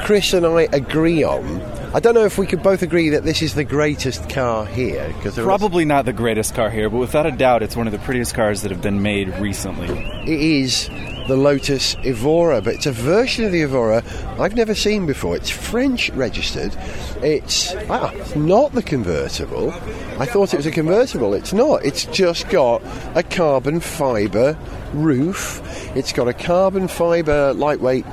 Chris 0.00 0.32
and 0.32 0.46
I 0.46 0.68
agree 0.72 1.24
on. 1.24 1.77
I 1.98 2.00
don't 2.00 2.14
know 2.14 2.26
if 2.26 2.38
we 2.38 2.46
could 2.46 2.62
both 2.62 2.82
agree 2.82 3.08
that 3.08 3.24
this 3.24 3.42
is 3.42 3.54
the 3.54 3.64
greatest 3.64 4.30
car 4.30 4.64
here 4.64 5.08
because 5.14 5.34
Probably 5.34 5.84
not 5.84 6.04
the 6.04 6.12
greatest 6.12 6.54
car 6.54 6.70
here, 6.70 6.88
but 6.88 6.98
without 6.98 7.26
a 7.26 7.32
doubt, 7.32 7.64
it's 7.64 7.74
one 7.74 7.88
of 7.88 7.92
the 7.92 7.98
prettiest 7.98 8.34
cars 8.34 8.62
that 8.62 8.70
have 8.70 8.80
been 8.80 9.02
made 9.02 9.30
recently. 9.40 9.88
it 10.22 10.40
is 10.40 10.88
the 11.26 11.36
Lotus 11.36 11.96
Evora, 12.04 12.62
but 12.62 12.74
it's 12.74 12.86
a 12.86 12.92
version 12.92 13.44
of 13.46 13.50
the 13.50 13.62
Evora 13.62 14.04
I've 14.38 14.54
never 14.54 14.76
seen 14.76 15.06
before. 15.06 15.34
It's 15.34 15.50
French 15.50 16.08
registered. 16.10 16.72
It's 17.20 17.74
ah, 17.90 18.12
it's 18.14 18.36
not 18.36 18.70
the 18.74 18.82
convertible. 18.84 19.72
I 20.20 20.26
thought 20.26 20.54
it 20.54 20.56
was 20.56 20.66
a 20.66 20.70
convertible. 20.70 21.34
It's 21.34 21.52
not. 21.52 21.84
It's 21.84 22.04
just 22.04 22.48
got 22.48 22.80
a 23.16 23.24
carbon 23.24 23.80
fibre 23.80 24.56
roof. 24.92 25.60
It's 25.96 26.12
got 26.12 26.28
a 26.28 26.32
carbon 26.32 26.86
fibre 26.86 27.52
lightweight 27.54 28.06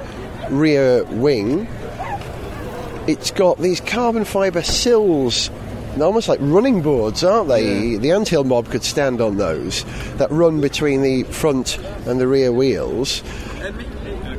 rear 0.50 1.04
wing. 1.04 1.68
It's 3.08 3.32
got 3.32 3.60
these 3.60 3.82
carbon 3.82 4.26
fibre 4.26 4.64
sills 4.64 5.50
they're 5.96 6.06
almost 6.06 6.28
like 6.28 6.40
running 6.42 6.82
boards, 6.82 7.24
aren't 7.24 7.48
they? 7.48 7.96
The 7.96 8.12
anthill 8.12 8.44
mob 8.44 8.68
could 8.68 8.84
stand 8.84 9.22
on 9.22 9.38
those 9.38 9.86
that 10.18 10.30
run 10.30 10.60
between 10.60 11.02
the 11.02 11.24
front 11.24 11.78
and 12.06 12.20
the 12.20 12.28
rear 12.28 12.52
wheels. 12.52 13.24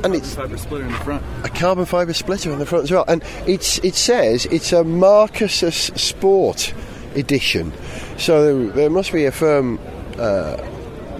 And 0.03 0.13
it's 0.13 0.35
Fiber 0.35 0.57
splitter 0.57 0.85
in 0.85 0.91
the 0.91 0.99
front. 0.99 1.23
a 1.43 1.49
carbon 1.49 1.85
fibre 1.85 2.13
splitter 2.13 2.51
in 2.51 2.59
the 2.59 2.67
front 2.67 2.83
as 2.83 2.91
well. 2.91 3.05
And 3.07 3.23
it's 3.47 3.79
it 3.79 3.95
says 3.95 4.45
it's 4.47 4.71
a 4.71 4.83
Marcus 4.83 5.55
Sport 5.55 6.75
edition. 7.15 7.73
So 8.17 8.67
there 8.67 8.91
must 8.91 9.11
be 9.11 9.25
a 9.25 9.31
firm 9.31 9.79
uh, 10.19 10.57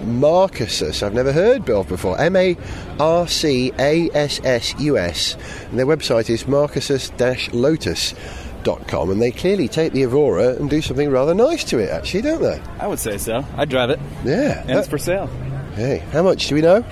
Marcus 0.00 1.02
I've 1.02 1.14
never 1.14 1.32
heard 1.32 1.68
of 1.70 1.88
before. 1.88 2.20
M 2.20 2.36
A 2.36 2.56
R 2.98 3.26
C 3.28 3.72
A 3.78 4.10
S 4.14 4.40
S 4.44 4.74
U 4.78 4.98
S. 4.98 5.36
And 5.70 5.78
their 5.78 5.86
website 5.86 6.28
is 6.30 6.46
marcus-lotus.com 6.46 9.10
and 9.10 9.22
they 9.22 9.30
clearly 9.30 9.68
take 9.68 9.92
the 9.92 10.02
Evora 10.02 10.56
and 10.56 10.68
do 10.68 10.82
something 10.82 11.10
rather 11.10 11.34
nice 11.34 11.64
to 11.64 11.78
it 11.78 11.90
actually, 11.90 12.22
don't 12.22 12.42
they? 12.42 12.60
I 12.78 12.86
would 12.86 12.98
say 12.98 13.18
so. 13.18 13.44
I'd 13.56 13.68
drive 13.68 13.90
it. 13.90 14.00
Yeah. 14.24 14.62
And 14.62 14.78
it's 14.78 14.88
for 14.88 14.98
sale. 14.98 15.28
Hey, 15.74 15.98
how 16.12 16.22
much 16.22 16.48
do 16.48 16.54
we 16.54 16.60
know? 16.60 16.82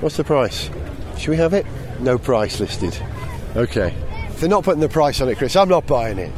What's 0.00 0.16
the 0.16 0.24
price? 0.24 0.70
Should 1.18 1.30
we 1.30 1.36
have 1.36 1.54
it? 1.54 1.66
No 2.00 2.18
price 2.18 2.60
listed. 2.60 2.96
Okay. 3.56 3.94
If 4.28 4.40
they're 4.40 4.48
not 4.48 4.64
putting 4.64 4.80
the 4.80 4.88
price 4.88 5.20
on 5.20 5.28
it, 5.28 5.38
Chris, 5.38 5.54
I'm 5.56 5.68
not 5.68 5.86
buying 5.86 6.18
it. 6.18 6.32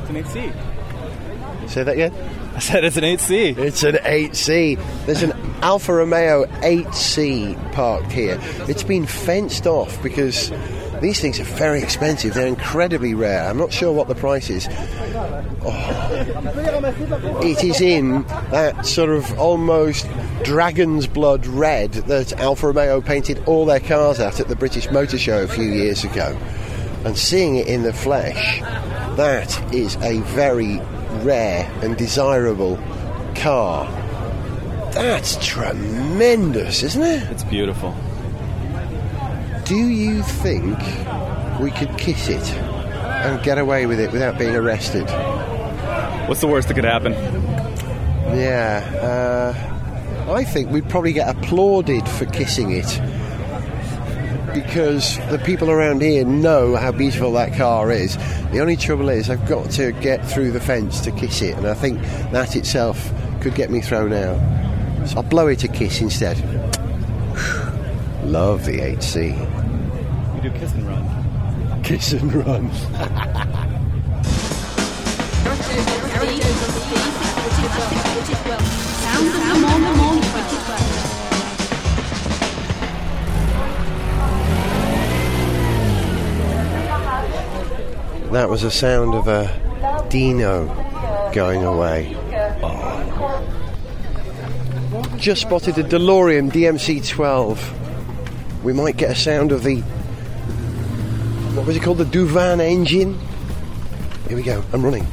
It's 0.00 0.10
an 0.10 0.16
8C. 0.22 1.68
Say 1.68 1.82
that 1.82 1.94
again? 1.94 2.12
I 2.54 2.60
said 2.60 2.84
it's 2.84 2.96
an 2.96 3.02
8C. 3.02 3.58
It's 3.58 3.82
an 3.82 3.96
8C. 3.96 5.06
There's 5.06 5.22
an 5.22 5.32
Alfa 5.60 5.92
Romeo 5.92 6.44
8C 6.44 7.72
parked 7.72 8.12
here. 8.12 8.38
It's 8.68 8.84
been 8.84 9.06
fenced 9.06 9.66
off 9.66 10.00
because 10.04 10.52
these 11.00 11.20
things 11.20 11.40
are 11.40 11.44
very 11.44 11.82
expensive. 11.82 12.34
They're 12.34 12.46
incredibly 12.46 13.12
rare. 13.12 13.48
I'm 13.48 13.58
not 13.58 13.72
sure 13.72 13.92
what 13.92 14.06
the 14.06 14.14
price 14.14 14.50
is. 14.50 14.68
Oh. 15.66 17.40
It 17.42 17.64
is 17.64 17.80
in 17.80 18.22
that 18.52 18.86
sort 18.86 19.10
of 19.10 19.36
almost 19.38 20.08
dragon's 20.44 21.08
blood 21.08 21.46
red 21.46 21.92
that 21.92 22.32
Alfa 22.34 22.68
Romeo 22.68 23.00
painted 23.00 23.42
all 23.46 23.66
their 23.66 23.80
cars 23.80 24.20
at 24.20 24.38
at 24.38 24.46
the 24.46 24.56
British 24.56 24.90
Motor 24.90 25.18
Show 25.18 25.42
a 25.42 25.48
few 25.48 25.64
years 25.64 26.04
ago. 26.04 26.38
And 27.04 27.18
seeing 27.18 27.56
it 27.56 27.66
in 27.66 27.82
the 27.82 27.92
flesh, 27.92 28.60
that 29.16 29.74
is 29.74 29.96
a 29.96 30.20
very 30.20 30.80
rare 31.22 31.70
and 31.82 31.96
desirable 31.96 32.78
car. 33.34 33.90
That's 34.92 35.44
tremendous, 35.44 36.82
isn't 36.82 37.02
it? 37.02 37.30
It's 37.30 37.44
beautiful. 37.44 37.94
Do 39.64 39.88
you 39.88 40.22
think 40.22 40.78
we 41.60 41.70
could 41.70 41.96
kiss 41.98 42.28
it 42.28 42.52
and 42.52 43.42
get 43.42 43.58
away 43.58 43.86
with 43.86 43.98
it 43.98 44.12
without 44.12 44.38
being 44.38 44.54
arrested? 44.54 45.08
What's 46.28 46.40
the 46.40 46.46
worst 46.46 46.68
that 46.68 46.74
could 46.74 46.84
happen? 46.84 47.12
Yeah, 48.36 49.54
uh, 50.26 50.32
I 50.32 50.44
think 50.44 50.70
we'd 50.70 50.88
probably 50.88 51.12
get 51.12 51.34
applauded 51.34 52.08
for 52.08 52.26
kissing 52.26 52.72
it 52.72 53.00
because 54.54 55.18
the 55.30 55.38
people 55.44 55.70
around 55.70 56.00
here 56.00 56.24
know 56.24 56.76
how 56.76 56.92
beautiful 56.92 57.32
that 57.32 57.52
car 57.54 57.90
is. 57.90 58.16
The 58.52 58.60
only 58.60 58.76
trouble 58.76 59.08
is, 59.08 59.28
I've 59.28 59.46
got 59.48 59.70
to 59.72 59.92
get 59.92 60.24
through 60.24 60.52
the 60.52 60.60
fence 60.60 61.00
to 61.00 61.10
kiss 61.10 61.42
it, 61.42 61.56
and 61.56 61.66
I 61.66 61.74
think 61.74 62.00
that 62.30 62.54
itself 62.56 63.12
could 63.40 63.54
get 63.54 63.70
me 63.70 63.80
thrown 63.80 64.12
out. 64.12 64.38
So 65.08 65.16
I'll 65.16 65.24
blow 65.24 65.48
it 65.48 65.64
a 65.64 65.68
kiss 65.68 66.00
instead. 66.00 66.38
Love 68.22 68.64
the 68.64 68.78
8C. 68.78 69.34
We 70.34 70.40
do 70.40 70.50
kiss 70.56 70.72
and 70.72 70.86
run. 70.86 71.82
Kiss 71.82 72.12
and 72.12 72.32
run. 72.32 72.70
Gareth 76.14 76.40
Jones 76.40 76.62
on 76.62 76.70
speed. 76.70 77.12
British, 77.34 78.04
British 78.14 78.40
Welcome. 78.46 78.66
Sound 79.04 79.26
of 79.26 79.32
the 79.34 79.56
morning, 79.60 80.13
That 88.34 88.50
was 88.50 88.64
a 88.64 88.70
sound 88.70 89.14
of 89.14 89.28
a 89.28 90.06
Dino 90.10 90.66
going 91.32 91.62
away. 91.62 92.16
Oh. 92.64 93.40
Just 95.16 95.42
spotted 95.42 95.78
a 95.78 95.84
DeLorean 95.84 96.50
DMC 96.50 97.08
12. 97.08 98.64
We 98.64 98.72
might 98.72 98.96
get 98.96 99.12
a 99.12 99.14
sound 99.14 99.52
of 99.52 99.62
the. 99.62 99.82
What 101.52 101.64
was 101.64 101.76
it 101.76 101.84
called? 101.84 101.98
The 101.98 102.06
Douvrin 102.06 102.58
engine? 102.58 103.16
Here 104.26 104.36
we 104.36 104.42
go. 104.42 104.64
I'm 104.72 104.84
running. 104.84 105.06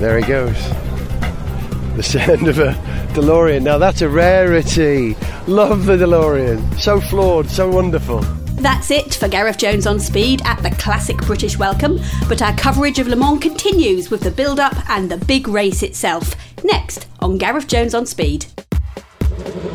There 0.00 0.18
he 0.18 0.26
goes. 0.26 0.95
The 1.96 2.02
sound 2.26 2.46
of 2.46 2.58
a 2.58 2.74
DeLorean. 3.14 3.62
Now 3.62 3.78
that's 3.78 4.02
a 4.02 4.08
rarity. 4.08 5.16
Love 5.46 5.86
the 5.86 5.96
DeLorean. 5.96 6.78
So 6.78 7.00
flawed, 7.00 7.48
so 7.48 7.70
wonderful. 7.70 8.20
That's 8.56 8.90
it 8.90 9.14
for 9.14 9.28
Gareth 9.28 9.56
Jones 9.56 9.86
on 9.86 9.98
speed 9.98 10.42
at 10.44 10.62
the 10.62 10.72
classic 10.72 11.16
British 11.18 11.58
Welcome, 11.58 11.98
but 12.28 12.42
our 12.42 12.54
coverage 12.56 12.98
of 12.98 13.08
Le 13.08 13.16
Mans 13.16 13.40
continues 13.40 14.10
with 14.10 14.20
the 14.20 14.30
build 14.30 14.60
up 14.60 14.76
and 14.90 15.10
the 15.10 15.16
big 15.16 15.48
race 15.48 15.82
itself. 15.82 16.34
Next 16.64 17.06
on 17.20 17.38
Gareth 17.38 17.66
Jones 17.66 17.94
on 17.94 18.04
speed. 18.04 18.44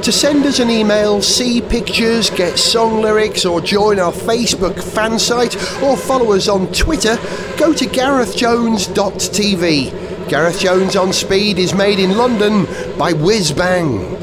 To 0.04 0.12
send 0.12 0.46
us 0.46 0.60
an 0.60 0.70
email, 0.70 1.24
see 1.24 1.60
pictures, 1.62 2.30
get 2.30 2.60
song 2.60 3.02
lyrics, 3.02 3.46
or 3.46 3.62
join 3.62 4.00
our 4.00 4.12
Facebook 4.12 4.80
fan 4.94 5.18
site, 5.18 5.56
or 5.82 5.98
follow 5.98 6.34
us 6.34 6.48
on 6.48 6.72
Twitter, 6.72 7.18
go 7.58 7.74
to 7.74 7.86
garethjones.tv. 7.86 10.11
Gareth 10.32 10.62
Jones 10.62 10.96
on 10.96 11.12
Speed 11.12 11.60
is 11.60 11.74
made 11.74 12.00
in 12.00 12.16
London 12.16 12.66
by 12.98 13.12
Whiz 13.12 13.52
Bang. 13.52 14.18